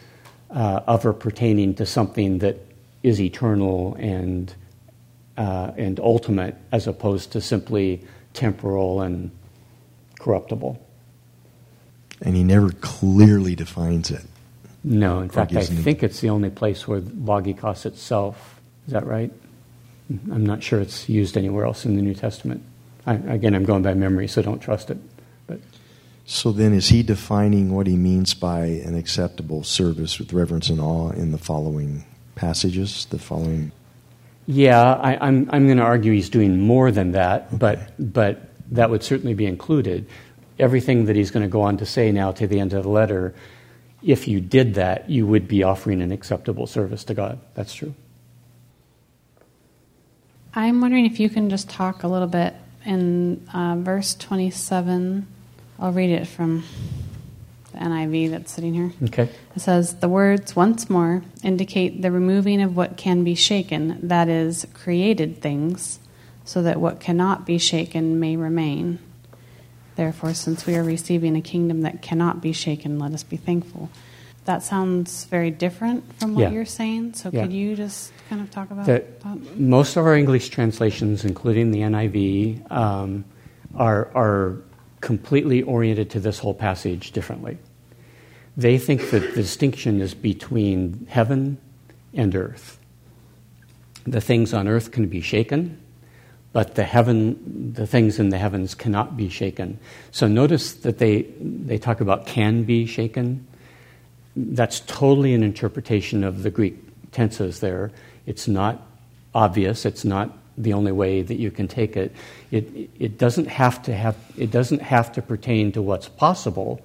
[0.52, 2.58] uh, of or pertaining to something that
[3.04, 4.54] is eternal and
[5.38, 9.32] uh, and ultimate, as opposed to simply temporal and
[10.20, 10.82] corruptible.
[12.22, 14.24] And he never clearly defines it.
[14.84, 18.62] No, in fact, I think it's the only place where logikos itself.
[18.86, 19.32] Is that right?
[20.10, 22.64] I'm not sure it's used anywhere else in the New Testament.
[23.08, 24.98] I, again, I'm going by memory, so don't trust it.
[25.48, 25.60] But
[26.26, 30.80] so then, is he defining what he means by an acceptable service with reverence and
[30.80, 33.72] awe in the following passages, the following?
[34.48, 37.58] Yeah, I, am I'm, I'm going to argue he's doing more than that, okay.
[37.58, 38.42] but but
[38.72, 40.08] that would certainly be included.
[40.58, 42.90] Everything that he's going to go on to say now to the end of the
[42.90, 43.34] letter,
[44.04, 47.40] if you did that, you would be offering an acceptable service to God.
[47.56, 47.94] That's true.
[50.54, 52.54] I'm wondering if you can just talk a little bit
[52.86, 55.28] in uh, verse 27.
[55.80, 56.64] I'll read it from
[57.76, 58.92] the NIV that's sitting here.
[59.04, 59.30] Okay.
[59.56, 64.30] It says, The words once more indicate the removing of what can be shaken, that
[64.30, 66.00] is, created things,
[66.44, 69.00] so that what cannot be shaken may remain.
[69.96, 73.90] Therefore, since we are receiving a kingdom that cannot be shaken, let us be thankful.
[74.46, 76.52] That sounds very different from what yeah.
[76.52, 77.14] you're saying.
[77.14, 77.44] So, yeah.
[77.44, 79.22] could you just kind of talk about that?
[79.22, 79.58] that?
[79.60, 83.26] Most of our English translations, including the NIV, um,
[83.74, 84.62] are, are
[85.06, 87.60] completely oriented to this whole passage differently.
[88.58, 91.60] They think that the distinction is between heaven
[92.12, 92.80] and earth.
[94.08, 95.80] The things on earth can be shaken,
[96.54, 99.78] but the heaven, the things in the heavens cannot be shaken.
[100.10, 103.46] So notice that they, they talk about can be shaken.
[104.36, 106.78] That's totally an interpretation of the Greek
[107.12, 107.92] tenses there.
[108.26, 108.82] It's not
[109.36, 109.86] obvious.
[109.86, 112.14] It's not the only way that you can take it.
[112.52, 116.82] It, it, doesn't, have to have, it doesn't have to pertain to what's possible.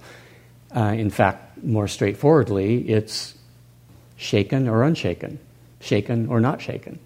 [0.75, 3.35] Uh, in fact, more straightforwardly, it's
[4.17, 5.39] shaken or unshaken,
[5.79, 6.99] shaken or not shaken.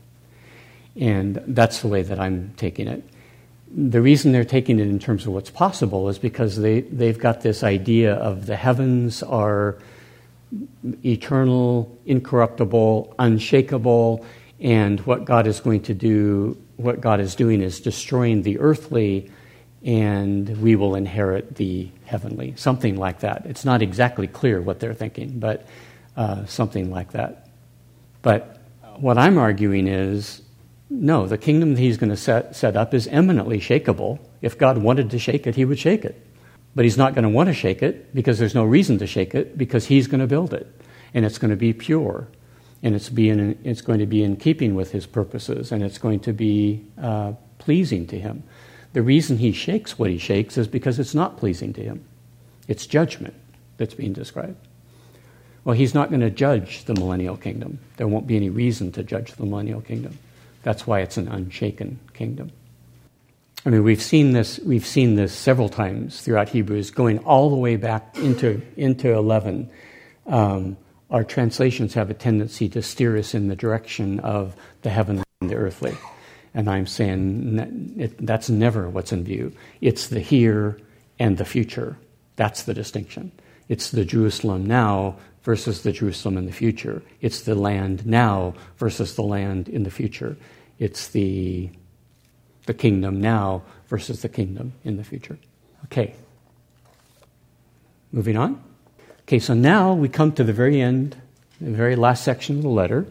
[0.95, 3.03] And that's the way that I'm taking it.
[3.71, 7.41] The reason they're taking it in terms of what's possible is because they, they've got
[7.41, 9.77] this idea of the heavens are
[11.03, 14.25] eternal, incorruptible, unshakable,
[14.59, 19.31] and what God is going to do, what God is doing is destroying the earthly,
[19.83, 22.53] and we will inherit the heavenly.
[22.57, 23.45] Something like that.
[23.45, 25.67] It's not exactly clear what they're thinking, but
[26.17, 27.49] uh, something like that.
[28.21, 28.61] But
[28.97, 30.41] what I'm arguing is
[30.89, 34.19] no, the kingdom that he's going to set, set up is eminently shakable.
[34.41, 36.25] If God wanted to shake it, he would shake it.
[36.75, 39.33] But he's not going to want to shake it because there's no reason to shake
[39.33, 40.67] it because he's going to build it.
[41.13, 42.27] And it's going to be pure.
[42.85, 45.71] And it's, it's going to be in keeping with his purposes.
[45.71, 48.43] And it's going to be uh, pleasing to him.
[48.93, 52.05] The reason he shakes what he shakes is because it's not pleasing to him.
[52.67, 53.33] It's judgment
[53.77, 54.55] that's being described.
[55.63, 57.79] Well, he's not going to judge the millennial kingdom.
[57.97, 60.19] There won't be any reason to judge the millennial kingdom.
[60.61, 62.51] That's why it's an unshaken kingdom.
[63.65, 67.55] I mean, we've seen this, we've seen this several times throughout Hebrews, going all the
[67.55, 69.71] way back into, into 11.
[70.27, 70.77] Um,
[71.09, 75.49] our translations have a tendency to steer us in the direction of the heavenly and
[75.49, 75.95] the earthly.
[76.53, 79.51] And I'm saying that's never what's in view.
[79.81, 80.79] It's the here
[81.19, 81.97] and the future.
[82.37, 83.31] That's the distinction.
[83.67, 87.01] It's the Jerusalem now versus the Jerusalem in the future.
[87.21, 90.37] It's the land now versus the land in the future.
[90.79, 91.69] It's the,
[92.65, 95.37] the kingdom now versus the kingdom in the future.
[95.85, 96.15] Okay.
[98.11, 98.63] Moving on.
[99.27, 101.15] Okay, so now we come to the very end,
[101.59, 103.07] the very last section of the letter.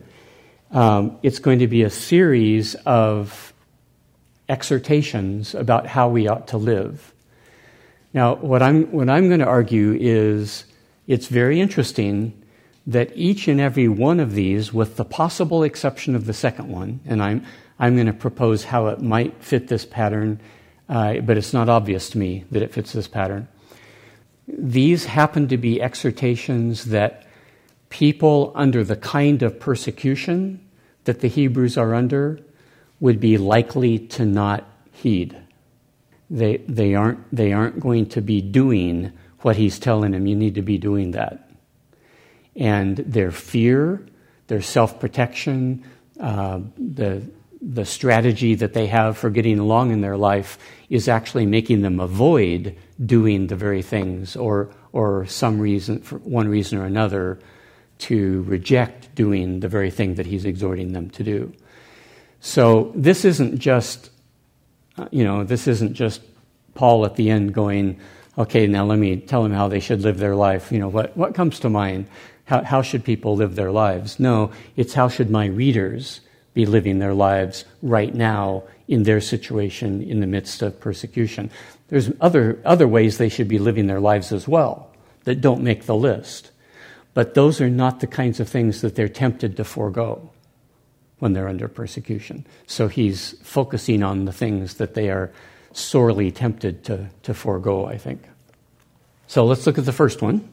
[0.70, 3.52] Um, it's going to be a series of
[4.48, 7.12] exhortations about how we ought to live.
[8.12, 10.66] Now, what I'm, what I'm going to argue is
[11.08, 12.44] it's very interesting
[12.86, 17.00] that each and every one of these, with the possible exception of the second one,
[17.06, 17.44] and I'm,
[17.80, 20.38] I'm going to propose how it might fit this pattern,
[20.88, 23.48] uh, but it's not obvious to me that it fits this pattern.
[24.47, 27.26] These happen to be exhortations that
[27.88, 30.61] people under the kind of persecution
[31.05, 32.40] that the Hebrews are under
[33.01, 35.36] would be likely to not heed.
[36.30, 40.55] They, they, aren't, they aren't going to be doing what he's telling them, you need
[40.55, 41.51] to be doing that.
[42.57, 44.07] And their fear,
[44.47, 45.84] their self protection,
[46.18, 47.22] uh, the,
[47.61, 52.01] the strategy that they have for getting along in their life is actually making them
[52.01, 52.74] avoid
[53.05, 57.38] doing the very things or, or some reason, for one reason or another,
[57.99, 61.53] to reject doing the very thing that he's exhorting them to do.
[62.40, 64.11] So this isn't just,
[64.99, 66.20] uh, you know, this isn't just
[66.74, 67.99] Paul at the end going,
[68.36, 70.70] okay, now let me tell them how they should live their life.
[70.70, 72.07] You know, what, what comes to mind?
[72.45, 74.20] How, how should people live their lives?
[74.20, 76.20] No, it's how should my readers
[76.53, 81.51] be living their lives right now in their situation in the midst of persecution.
[81.89, 84.91] There's other, other ways they should be living their lives as well
[85.24, 86.51] that don't make the list.
[87.12, 90.30] But those are not the kinds of things that they're tempted to forego
[91.18, 92.47] when they're under persecution.
[92.66, 95.32] So he's focusing on the things that they are
[95.72, 98.22] sorely tempted to, to forego, I think.
[99.26, 100.49] So let's look at the first one.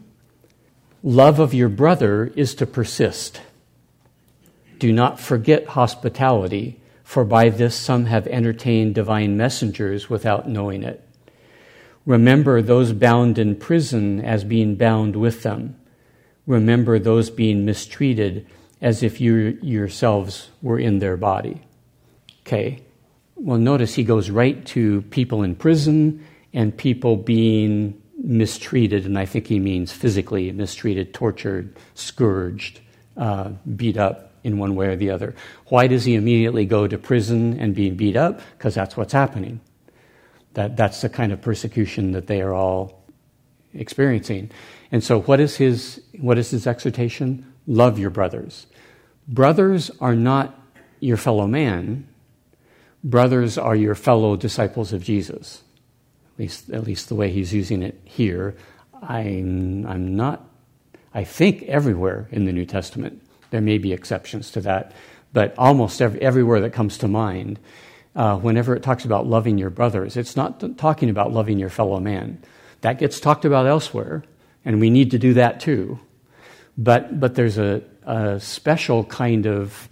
[1.03, 3.41] Love of your brother is to persist.
[4.79, 11.03] Do not forget hospitality, for by this some have entertained divine messengers without knowing it.
[12.05, 15.75] Remember those bound in prison as being bound with them.
[16.47, 18.47] Remember those being mistreated
[18.81, 21.61] as if you yourselves were in their body.
[22.41, 22.81] Okay.
[23.35, 29.25] Well, notice he goes right to people in prison and people being mistreated, and I
[29.25, 32.81] think he means physically mistreated, tortured, scourged,
[33.17, 35.35] uh, beat up in one way or the other.
[35.67, 38.41] Why does he immediately go to prison and being beat up?
[38.57, 39.61] Because that's what's happening.
[40.53, 43.05] That, that's the kind of persecution that they are all
[43.73, 44.51] experiencing.
[44.91, 47.53] And so, what is his, what is his exhortation?
[47.67, 48.67] Love your brothers.
[49.27, 50.59] Brothers are not
[50.99, 52.07] your fellow man,
[53.03, 55.63] brothers are your fellow disciples of Jesus.
[56.33, 58.55] at least, at least the way he's using it here.
[59.01, 60.47] I'm, I'm not,
[61.13, 64.93] I think everywhere in the New Testament, there may be exceptions to that,
[65.33, 67.59] but almost every, everywhere that comes to mind,
[68.15, 71.99] uh, whenever it talks about loving your brothers, it's not talking about loving your fellow
[71.99, 72.41] man.
[72.81, 74.23] That gets talked about elsewhere,
[74.65, 75.99] and we need to do that too.
[76.77, 79.87] But, but there's a, a special kind of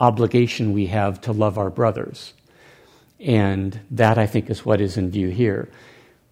[0.00, 2.34] obligation we have to love our brothers.
[3.20, 5.68] And that, I think, is what is in view here.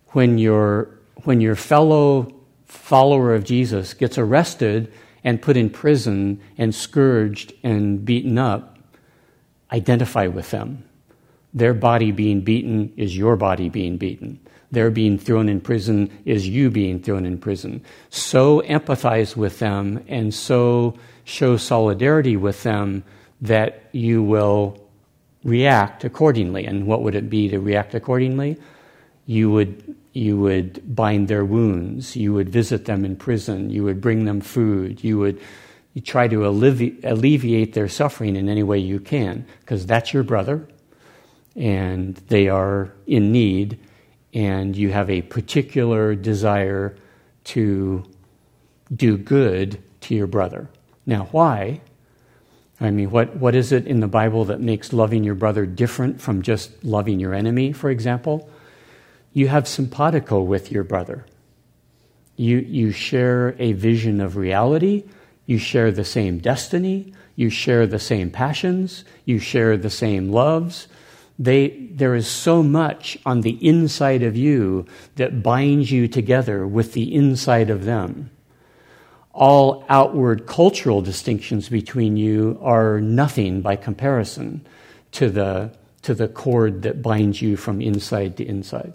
[0.08, 0.88] When your,
[1.24, 2.32] when your fellow
[2.64, 4.92] follower of Jesus gets arrested
[5.24, 8.75] and put in prison and scourged and beaten up,
[9.72, 10.84] identify with them.
[11.54, 14.40] Their body being beaten is your body being beaten.
[14.70, 17.82] Their being thrown in prison is you being thrown in prison.
[18.10, 23.04] So empathize with them and so show solidarity with them
[23.40, 24.78] that you will
[25.44, 26.66] react accordingly.
[26.66, 28.58] And what would it be to react accordingly?
[29.26, 32.16] You would, you would bind their wounds.
[32.16, 33.70] You would visit them in prison.
[33.70, 35.02] You would bring them food.
[35.02, 35.40] You would
[35.96, 40.22] you try to allevi- alleviate their suffering in any way you can, because that's your
[40.22, 40.68] brother,
[41.56, 43.78] and they are in need,
[44.34, 46.94] and you have a particular desire
[47.44, 48.04] to
[48.94, 50.68] do good to your brother.
[51.06, 51.80] Now, why?
[52.78, 56.20] I mean, what, what is it in the Bible that makes loving your brother different
[56.20, 58.50] from just loving your enemy, for example?
[59.32, 61.24] You have simpatico with your brother.
[62.36, 65.04] You, you share a vision of reality.
[65.46, 67.12] You share the same destiny.
[67.36, 69.04] You share the same passions.
[69.24, 70.88] You share the same loves.
[71.38, 74.86] They, there is so much on the inside of you
[75.16, 78.30] that binds you together with the inside of them
[79.36, 84.66] all outward cultural distinctions between you are nothing by comparison
[85.12, 85.70] to the,
[86.00, 88.94] to the cord that binds you from inside to inside.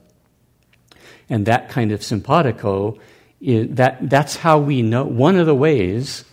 [1.30, 2.98] And that kind of simpatico,
[3.40, 6.26] is, that, that's how we know, one of the ways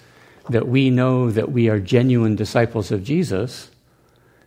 [0.49, 3.71] that we know that we are genuine disciples of Jesus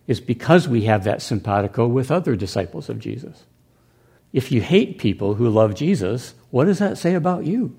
[0.08, 3.45] is because we have that simpatico with other disciples of Jesus.
[4.34, 7.76] If you hate people who love Jesus, what does that say about you?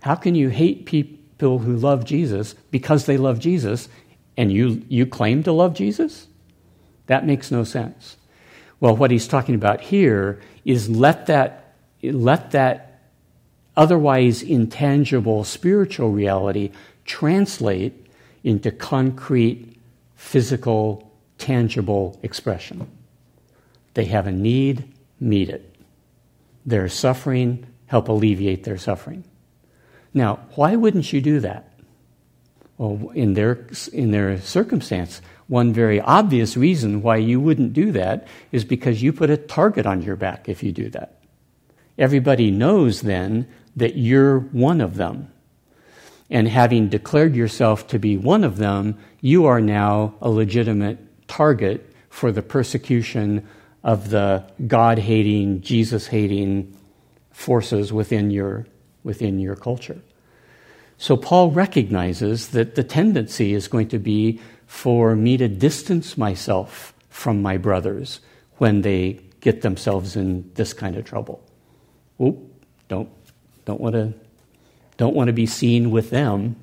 [0.00, 3.88] How can you hate people who love Jesus because they love Jesus
[4.36, 6.28] and you, you claim to love Jesus?
[7.06, 8.16] That makes no sense.
[8.78, 13.00] Well, what he's talking about here is let that, let that
[13.76, 16.70] otherwise intangible spiritual reality
[17.06, 18.06] translate
[18.44, 19.80] into concrete,
[20.14, 22.88] physical, tangible expression.
[23.94, 25.74] They have a need, meet it.
[26.66, 29.24] They're suffering, help alleviate their suffering.
[30.12, 31.72] Now, why wouldn't you do that?
[32.78, 38.26] Well, in their, in their circumstance, one very obvious reason why you wouldn't do that
[38.52, 41.22] is because you put a target on your back if you do that.
[41.96, 45.32] Everybody knows then that you're one of them.
[46.28, 50.98] And having declared yourself to be one of them, you are now a legitimate
[51.28, 53.46] target for the persecution
[53.84, 56.76] of the God hating, Jesus hating
[57.30, 58.66] forces within your
[59.04, 60.00] within your culture.
[60.98, 66.92] So Paul recognizes that the tendency is going to be for me to distance myself
[67.08, 68.20] from my brothers
[68.56, 71.40] when they get themselves in this kind of trouble.
[72.20, 72.38] Oop,
[72.88, 73.08] don't
[73.64, 74.14] don't want to
[74.96, 76.56] don't want to be seen with them.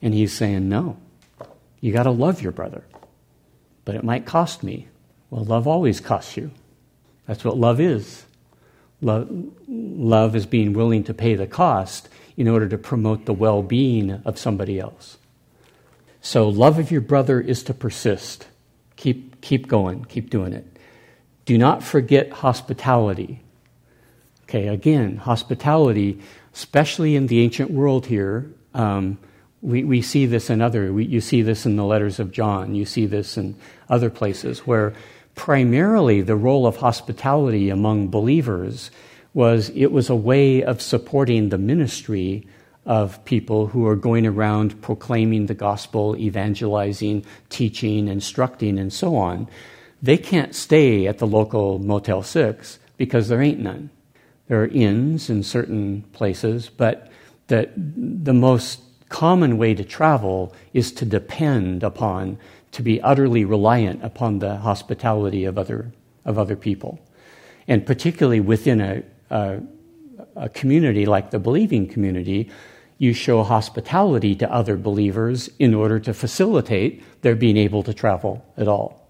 [0.00, 0.96] And he's saying, "No.
[1.80, 2.84] You got to love your brother.
[3.84, 4.88] But it might cost me."
[5.30, 6.50] Well, love always costs you.
[7.26, 8.24] That's what love is.
[9.00, 9.28] Love,
[9.66, 14.10] love is being willing to pay the cost in order to promote the well being
[14.24, 15.18] of somebody else.
[16.20, 18.46] So, love of your brother is to persist.
[18.96, 20.66] Keep, keep going, keep doing it.
[21.46, 23.42] Do not forget hospitality.
[24.44, 26.20] Okay, again, hospitality,
[26.54, 29.18] especially in the ancient world here, um,
[29.60, 32.74] we, we see this in other, we, you see this in the letters of John,
[32.74, 33.54] you see this in
[33.88, 34.92] other places where
[35.34, 38.90] primarily the role of hospitality among believers
[39.34, 42.46] was it was a way of supporting the ministry
[42.84, 49.48] of people who are going around proclaiming the gospel, evangelizing, teaching, instructing, and so on.
[50.02, 53.90] They can't stay at the local Motel 6 because there ain't none.
[54.52, 57.10] There are inns in certain places, but
[57.46, 62.36] the, the most common way to travel is to depend upon
[62.72, 65.90] to be utterly reliant upon the hospitality of other,
[66.26, 67.00] of other people.
[67.66, 69.60] And particularly within a, a,
[70.36, 72.50] a community like the believing community,
[72.98, 78.44] you show hospitality to other believers in order to facilitate their being able to travel
[78.58, 79.08] at all.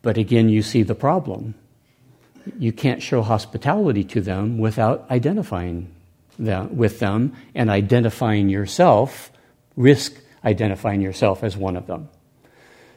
[0.00, 1.56] But again, you see the problem.
[2.58, 5.92] You can't show hospitality to them without identifying
[6.38, 9.30] them, with them and identifying yourself,
[9.76, 10.14] risk
[10.44, 12.08] identifying yourself as one of them.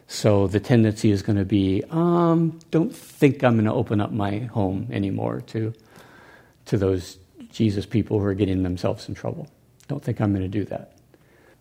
[0.07, 4.11] So the tendency is going to be, um, don't think I'm going to open up
[4.11, 5.73] my home anymore to,
[6.65, 7.17] to those
[7.51, 9.47] Jesus people who are getting themselves in trouble.
[9.87, 10.93] Don't think I'm going to do that.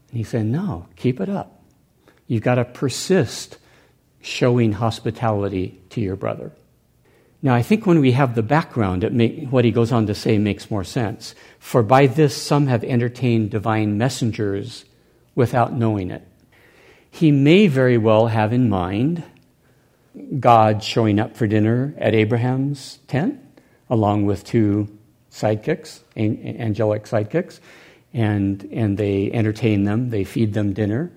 [0.09, 1.63] And he said, no, keep it up.
[2.27, 3.59] You've got to persist
[4.21, 6.53] showing hospitality to your brother.
[7.45, 9.03] Now, I think when we have the background,
[9.51, 11.35] what he goes on to say makes more sense.
[11.59, 14.85] For by this some have entertained divine messengers
[15.35, 16.27] without knowing it.
[17.11, 19.25] He may very well have in mind
[20.39, 23.41] God showing up for dinner at Abraham's tent,
[23.91, 24.89] along with two
[25.33, 27.59] sidekicks, angelic sidekicks,
[28.15, 31.11] and, and they entertain them, they feed them dinner.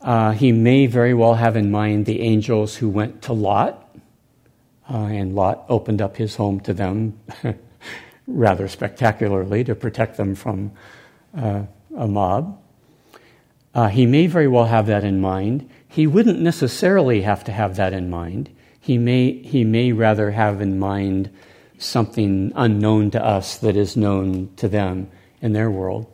[0.00, 3.83] Uh, he may very well have in mind the angels who went to Lot
[4.90, 7.18] uh, and Lot opened up his home to them
[8.26, 10.72] rather spectacularly to protect them from
[11.36, 11.62] uh,
[11.96, 12.60] a mob.
[13.74, 15.68] Uh, he may very well have that in mind.
[15.88, 18.50] He wouldn't necessarily have to have that in mind.
[18.80, 21.30] He may, he may rather have in mind
[21.78, 25.10] something unknown to us that is known to them
[25.40, 26.06] in their world.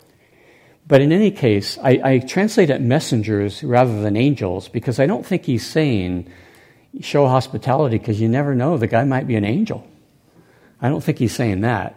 [0.87, 5.25] But in any case, I, I translate it messengers rather than angels because I don't
[5.25, 6.29] think he's saying
[7.01, 9.87] show hospitality because you never know, the guy might be an angel.
[10.83, 11.97] I don't think he's saying that.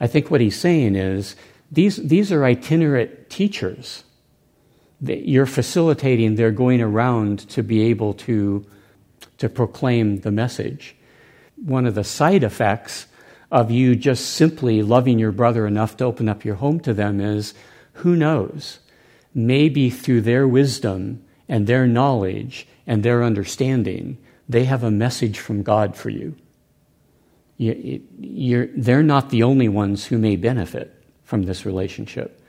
[0.00, 1.36] I think what he's saying is
[1.70, 4.04] these, these are itinerant teachers.
[5.00, 8.66] You're facilitating They're going around to be able to,
[9.38, 10.96] to proclaim the message.
[11.56, 13.06] One of the side effects
[13.50, 17.20] of you just simply loving your brother enough to open up your home to them
[17.20, 17.54] is
[17.94, 18.80] who knows?
[19.34, 24.18] Maybe through their wisdom and their knowledge and their understanding,
[24.48, 26.36] they have a message from God for you.
[27.56, 30.92] you they're not the only ones who may benefit
[31.24, 32.40] from this relationship.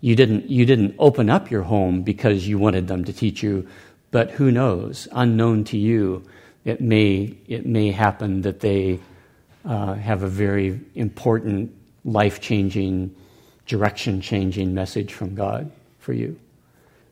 [0.00, 3.66] You didn't, you didn't open up your home because you wanted them to teach you,
[4.10, 5.08] but who knows?
[5.12, 6.24] Unknown to you,
[6.64, 9.00] it may, it may happen that they
[9.64, 13.14] uh, have a very important, life changing,
[13.66, 16.38] direction changing message from God for you.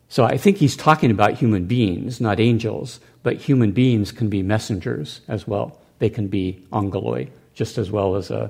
[0.09, 4.41] So I think he's talking about human beings, not angels, but human beings can be
[4.41, 5.77] messengers as well.
[5.99, 8.49] They can be angeloi, just as well as a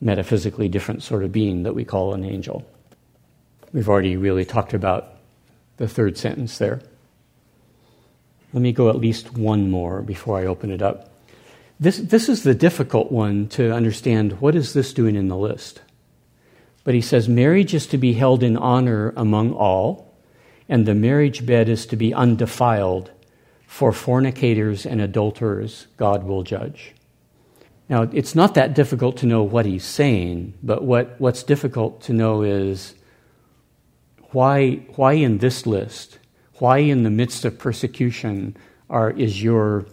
[0.00, 2.64] metaphysically different sort of being that we call an angel.
[3.72, 5.14] We've already really talked about
[5.78, 6.80] the third sentence there.
[8.52, 11.10] Let me go at least one more before I open it up.
[11.80, 14.40] This, this is the difficult one to understand.
[14.40, 15.82] What is this doing in the list?
[16.84, 20.14] But he says marriage is to be held in honor among all,
[20.68, 23.10] and the marriage bed is to be undefiled
[23.68, 26.94] for fornicators and adulterers, God will judge.
[27.90, 32.14] Now, it's not that difficult to know what he's saying, but what, what's difficult to
[32.14, 32.94] know is
[34.32, 36.18] why, why in this list,
[36.54, 38.56] why in the midst of persecution
[38.88, 39.84] are, is, your,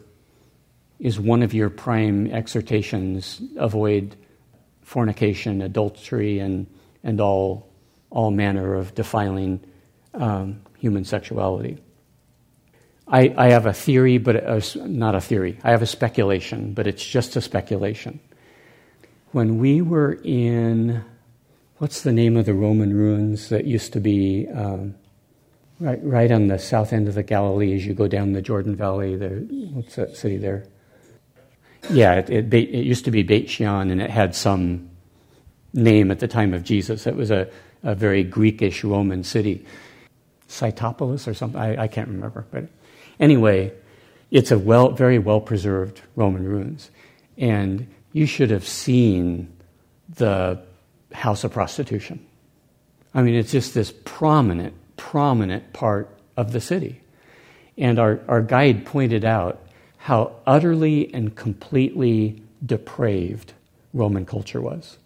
[0.99, 4.15] is one of your prime exhortations avoid
[4.84, 6.65] fornication, adultery, and,
[7.03, 7.69] and all,
[8.09, 9.59] all manner of defiling
[10.13, 11.78] um, human sexuality?
[13.08, 15.60] I, I have a theory, but a, not a theory.
[15.64, 18.20] I have a speculation, but it's just a speculation.
[19.32, 21.03] When we were in,
[21.78, 24.95] what's the name of the Roman ruins that used to be um,
[25.80, 28.76] right, right on the south end of the Galilee as you go down the Jordan
[28.76, 29.16] Valley?
[29.16, 29.39] There,
[29.74, 30.66] what's that city there?
[31.91, 34.89] Yeah, it, it, it used to be Beit Shean, and it had some
[35.74, 37.06] name at the time of Jesus.
[37.06, 37.47] It was a,
[37.84, 39.64] a very Greekish Roman city.
[40.47, 42.45] Scythopolis or something, I, I can't remember.
[42.51, 42.70] But
[43.20, 43.74] Anyway,
[44.32, 46.91] it's a well, very well preserved Roman ruins.
[47.38, 49.51] And you should have seen
[50.09, 50.61] the
[51.13, 52.26] house of prostitution.
[53.13, 57.01] I mean, it's just this prominent, prominent part of the city.
[57.78, 59.61] And our, our guide pointed out
[59.97, 63.53] how utterly and completely depraved
[63.93, 64.97] Roman culture was,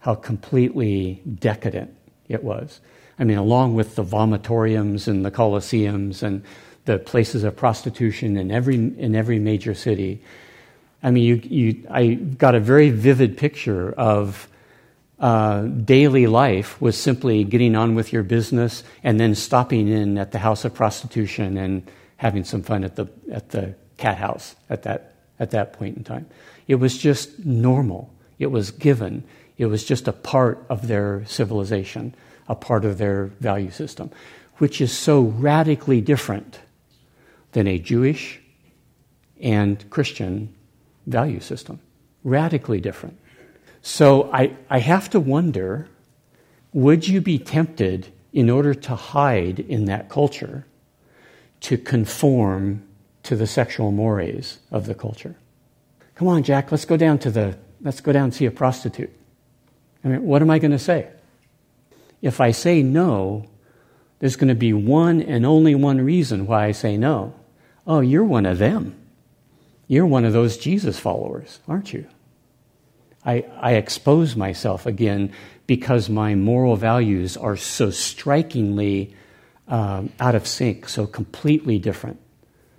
[0.00, 1.94] how completely decadent
[2.28, 2.80] it was.
[3.18, 6.42] I mean, along with the vomitoriums and the coliseums and
[6.84, 10.22] the places of prostitution in every, in every major city.
[11.02, 14.48] I mean, you, you, I got a very vivid picture of
[15.18, 20.32] uh, daily life was simply getting on with your business and then stopping in at
[20.32, 24.82] the house of prostitution and having some fun at the, at the cat house at
[24.82, 26.26] that, at that point in time.
[26.66, 28.12] It was just normal.
[28.40, 29.22] It was given.
[29.58, 32.14] It was just a part of their civilization,
[32.48, 34.10] a part of their value system,
[34.56, 36.58] which is so radically different
[37.52, 38.40] than a Jewish
[39.40, 40.54] and Christian
[41.06, 41.80] value system,
[42.24, 43.18] radically different.
[43.82, 45.88] So I, I have to wonder
[46.72, 50.64] would you be tempted, in order to hide in that culture,
[51.60, 52.82] to conform
[53.24, 55.36] to the sexual mores of the culture?
[56.14, 59.12] Come on, Jack, let's go down to the, let's go down and see a prostitute.
[60.02, 61.08] I mean, what am I going to say?
[62.22, 63.46] If I say no,
[64.20, 67.34] there's going to be one and only one reason why I say no.
[67.86, 68.94] Oh, you're one of them.
[69.88, 72.06] You're one of those Jesus followers, aren't you?
[73.24, 75.32] I, I expose myself again
[75.66, 79.14] because my moral values are so strikingly
[79.68, 82.20] um, out of sync, so completely different,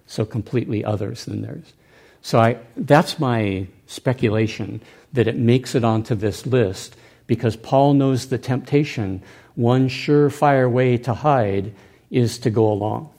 [0.05, 1.73] so completely others than theirs.
[2.21, 4.81] So I, that's my speculation
[5.13, 6.95] that it makes it onto this list
[7.27, 9.21] because Paul knows the temptation.
[9.55, 11.73] One surefire way to hide
[12.09, 13.12] is to go along.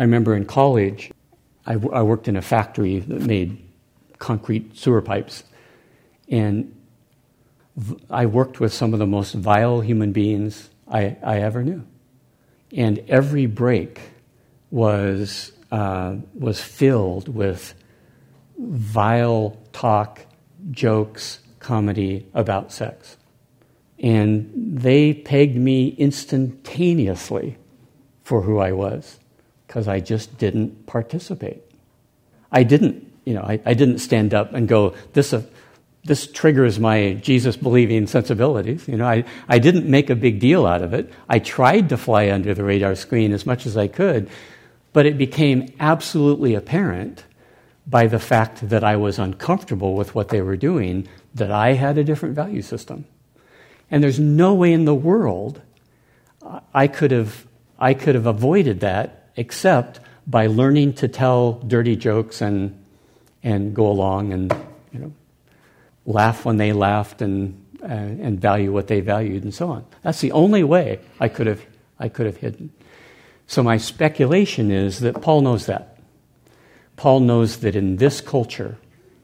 [0.00, 1.12] I remember in college,
[1.66, 3.62] I, w- I worked in a factory that made
[4.18, 5.44] concrete sewer pipes.
[6.30, 6.74] And
[7.76, 11.86] v- I worked with some of the most vile human beings I, I ever knew.
[12.72, 14.00] And every break
[14.70, 17.74] was, uh, was filled with
[18.58, 20.24] vile talk,
[20.70, 23.18] jokes, comedy about sex.
[23.98, 27.58] And they pegged me instantaneously
[28.22, 29.19] for who I was
[29.70, 31.62] because I just didn't participate.
[32.50, 35.42] I didn't, you know, I, I didn't stand up and go, this, uh,
[36.02, 38.88] this triggers my Jesus believing sensibilities.
[38.88, 41.12] You know, I, I didn't make a big deal out of it.
[41.28, 44.28] I tried to fly under the radar screen as much as I could,
[44.92, 47.22] but it became absolutely apparent
[47.86, 51.96] by the fact that I was uncomfortable with what they were doing that I had
[51.96, 53.04] a different value system.
[53.88, 55.62] And there's no way in the world
[56.74, 57.46] I could have,
[57.78, 62.76] I could have avoided that except by learning to tell dirty jokes and,
[63.42, 64.54] and go along and
[64.92, 65.12] you know,
[66.06, 69.84] laugh when they laughed and, uh, and value what they valued and so on.
[70.02, 71.64] That's the only way I could have,
[71.98, 72.72] I could have hidden.
[73.46, 75.98] So my speculation is that Paul knows that.
[76.96, 78.76] Paul knows that in this culture,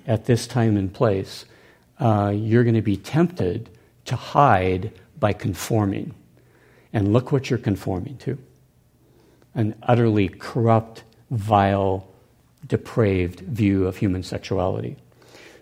[0.07, 1.45] at this time and place,
[2.01, 3.71] uh, you're going to be tempted
[4.07, 6.15] to hide by conforming.
[6.93, 8.39] And look what you're conforming to
[9.57, 12.07] an utterly corrupt, vile,
[12.67, 14.97] depraved view of human sexuality.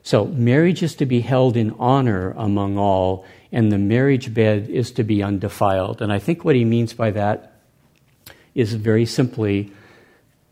[0.02, 4.90] So, marriage is to be held in honor among all, and the marriage bed is
[4.92, 6.02] to be undefiled.
[6.02, 7.54] And I think what he means by that
[8.54, 9.72] is very simply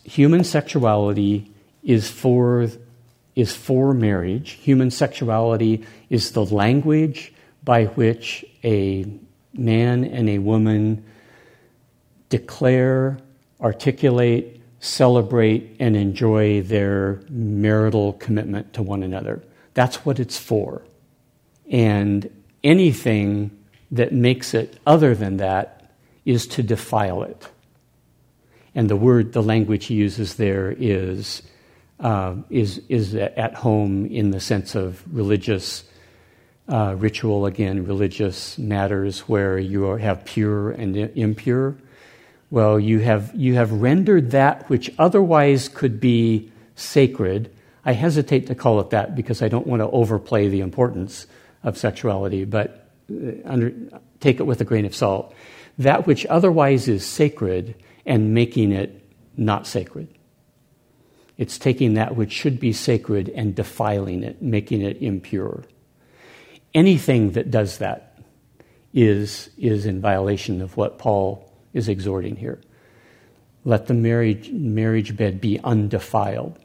[0.05, 1.51] human sexuality
[1.82, 2.68] is for,
[3.36, 4.53] is for marriage.
[4.53, 7.32] Human sexuality is the language
[7.62, 9.07] by which a
[9.53, 11.05] man and a woman
[12.28, 13.18] declare,
[13.63, 19.43] articulate, celebrate, and enjoy their marital commitment to one another.
[19.75, 20.83] That's what it's for.
[21.71, 22.29] And
[22.65, 23.51] anything
[23.91, 25.91] that makes it other than that
[26.25, 27.49] is to defile it.
[28.75, 31.43] And the word, the language he uses there is,
[32.01, 35.85] uh, is, is at home in the sense of religious
[36.69, 41.77] uh, ritual, again, religious matters where you are, have pure and impure.
[42.53, 47.50] Well, you have, you have rendered that which otherwise could be sacred.
[47.82, 51.26] I hesitate to call it that because I don't want to overplay the importance
[51.64, 53.72] of sexuality, but uh, under,
[54.20, 55.34] take it with a grain of salt.
[55.78, 57.74] That which otherwise is sacred
[58.05, 59.03] and making it
[59.34, 60.09] not sacred.
[61.38, 65.64] It's taking that which should be sacred and defiling it, making it impure.
[66.74, 68.18] Anything that does that
[68.92, 72.61] is, is in violation of what Paul is exhorting here.
[73.64, 76.59] Let the marriage, marriage bed be undefiled.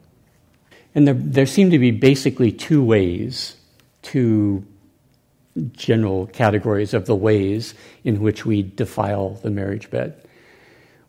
[0.94, 3.56] And there, there seem to be basically two ways,
[4.02, 4.64] two
[5.72, 10.22] general categories of the ways in which we defile the marriage bed.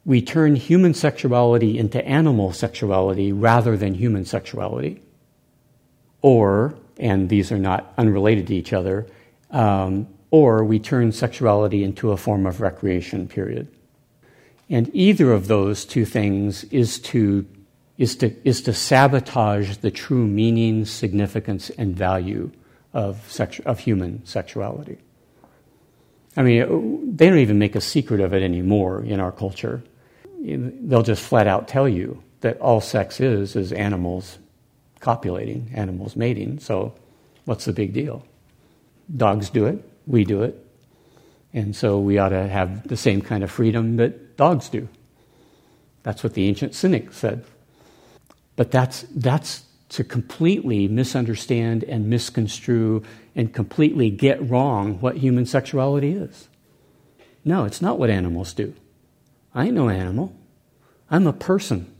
[0.06, 5.02] We turn human sexuality into animal sexuality rather than human sexuality.
[6.22, 9.08] Or and these are not unrelated to each other,
[9.52, 13.68] um, or we turn sexuality into a form of recreation, period.
[14.70, 17.45] And either of those two things is to,
[17.97, 22.51] is to, is to sabotage the true meaning, significance, and value
[22.93, 24.97] of, sexu- of human sexuality.
[26.38, 29.84] I mean, they don't even make a secret of it anymore in our culture.
[30.41, 34.38] They'll just flat out tell you that all sex is is animals
[34.99, 36.59] copulating, animals mating.
[36.59, 36.93] So,
[37.45, 38.26] what's the big deal?
[39.15, 40.65] Dogs do it, we do it.
[41.53, 44.88] And so, we ought to have the same kind of freedom that dogs do.
[46.04, 47.44] That's what the ancient cynic said.
[48.56, 53.04] But that's, that's, to completely misunderstand and misconstrue
[53.36, 56.48] and completely get wrong what human sexuality is.
[57.44, 58.74] No, it's not what animals do.
[59.54, 60.34] I ain't no animal.
[61.10, 61.94] I'm a person.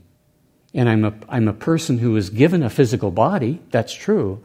[0.72, 4.42] And I'm a, I'm a person who is given a physical body, that's true.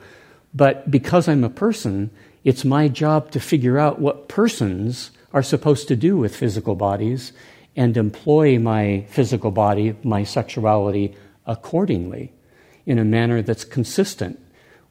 [0.54, 2.10] But because I'm a person,
[2.44, 7.32] it's my job to figure out what persons are supposed to do with physical bodies
[7.76, 11.16] and employ my physical body, my sexuality,
[11.46, 12.32] accordingly
[12.86, 14.40] in a manner that's consistent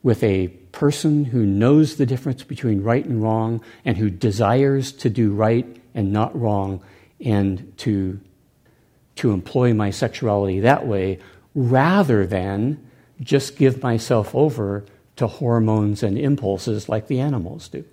[0.03, 5.09] with a person who knows the difference between right and wrong and who desires to
[5.09, 6.82] do right and not wrong
[7.20, 8.20] and to,
[9.16, 11.18] to employ my sexuality that way
[11.55, 12.85] rather than
[13.20, 14.85] just give myself over
[15.16, 17.85] to hormones and impulses like the animals do.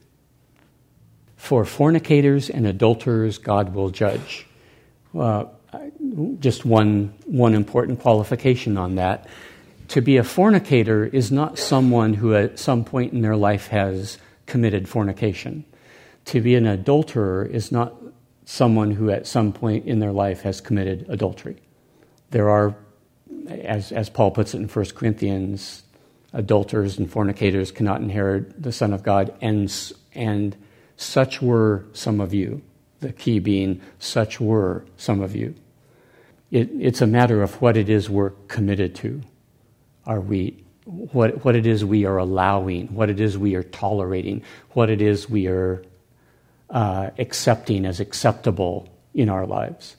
[1.37, 4.47] For fornicators and adulterers, God will judge.
[5.17, 5.45] Uh,
[6.39, 9.27] just one, one important qualification on that.
[9.89, 14.17] To be a fornicator is not someone who at some point in their life has
[14.45, 15.65] committed fornication.
[16.25, 17.93] To be an adulterer is not
[18.45, 21.57] someone who at some point in their life has committed adultery.
[22.31, 22.75] There are,
[23.47, 25.83] as, as Paul puts it in 1 Corinthians,
[26.33, 29.71] adulterers and fornicators cannot inherit the Son of God, and,
[30.13, 30.55] and
[30.95, 32.61] such were some of you.
[33.01, 35.53] The key being, such were some of you.
[36.49, 39.21] It, it's a matter of what it is we're committed to.
[40.05, 44.43] Are we, what, what it is we are allowing, what it is we are tolerating,
[44.71, 45.83] what it is we are
[46.69, 49.95] uh, accepting as acceptable in our lives.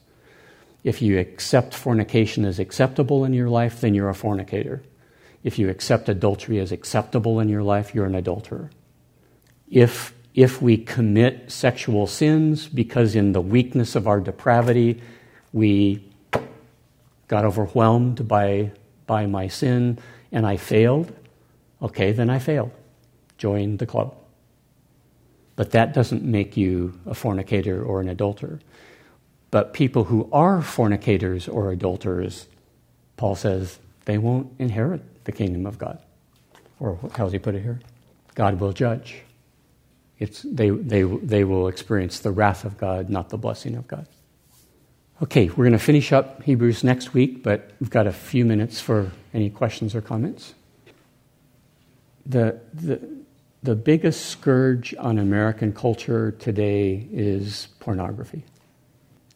[0.84, 4.82] If you accept fornication as acceptable in your life, then you're a fornicator.
[5.44, 8.70] If you accept adultery as acceptable in your life, you're an adulterer.
[9.68, 15.00] If, if we commit sexual sins because in the weakness of our depravity
[15.52, 16.02] we
[17.28, 18.72] got overwhelmed by,
[19.06, 19.98] by my sin
[20.30, 21.14] and I failed,
[21.80, 22.70] okay, then I failed.
[23.36, 24.14] Join the club.
[25.56, 28.60] But that doesn't make you a fornicator or an adulterer.
[29.50, 32.46] But people who are fornicators or adulterers,
[33.18, 35.98] Paul says, they won't inherit the kingdom of God.
[36.80, 37.80] Or how does he put it here?
[38.34, 39.22] God will judge.
[40.22, 44.06] It's, they, they, they will experience the wrath of God, not the blessing of God.
[45.20, 48.80] Okay, we're going to finish up Hebrews next week, but we've got a few minutes
[48.80, 50.54] for any questions or comments.
[52.24, 53.00] The, the,
[53.64, 58.44] the biggest scourge on American culture today is pornography.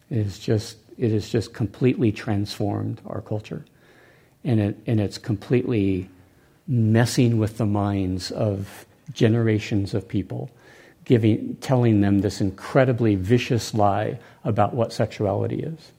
[0.09, 3.65] It is just, it has just completely transformed our culture
[4.45, 6.07] and, it, and it's completely
[6.65, 10.49] messing with the minds of generations of people,
[11.07, 15.93] giving, telling them this incredibly vicious lie about what sexuality is.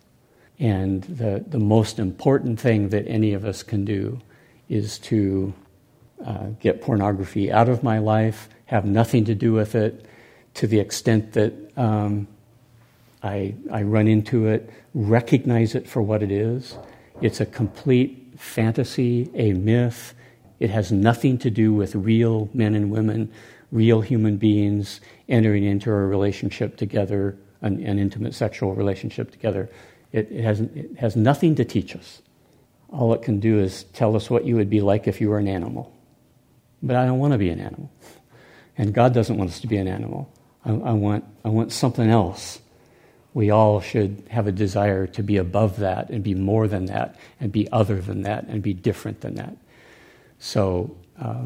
[0.58, 4.20] And the, the most important thing that any of us can do
[4.68, 5.54] is to
[6.22, 10.04] uh, get pornography out of my life, have nothing to do with it,
[10.54, 12.28] to the extent that um,
[13.22, 16.76] I, I run into it, recognize it for what it is.
[17.22, 20.12] It's a complete fantasy, a myth.
[20.60, 23.32] It has nothing to do with real men and women,
[23.70, 29.68] real human beings entering into a relationship together, an, an intimate sexual relationship together.
[30.12, 32.22] It, it, has, it has nothing to teach us.
[32.90, 35.38] All it can do is tell us what you would be like if you were
[35.38, 35.94] an animal.
[36.82, 37.90] But I don't want to be an animal.
[38.78, 40.32] And God doesn't want us to be an animal.
[40.64, 42.60] I, I, want, I want something else
[43.34, 47.14] we all should have a desire to be above that and be more than that
[47.38, 49.56] and be other than that and be different than that.
[50.40, 51.44] So, uh,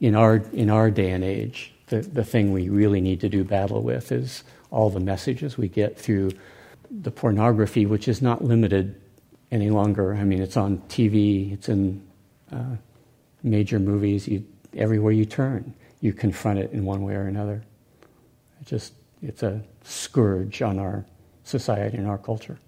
[0.00, 3.44] in, our, in our day and age, the, the thing we really need to do
[3.44, 6.30] battle with is all the messages we get through
[6.90, 9.00] the pornography, which is not limited
[9.50, 10.14] any longer.
[10.14, 12.06] I mean, it's on TV, it's in
[12.52, 12.76] uh,
[13.42, 14.28] major movies.
[14.28, 14.44] You,
[14.76, 17.62] everywhere you turn, you confront it in one way or another.
[18.60, 18.92] It just
[19.22, 21.04] it's a scourge on our
[21.44, 22.58] society and our culture.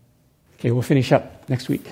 [0.55, 1.87] Okay, we'll finish up next week.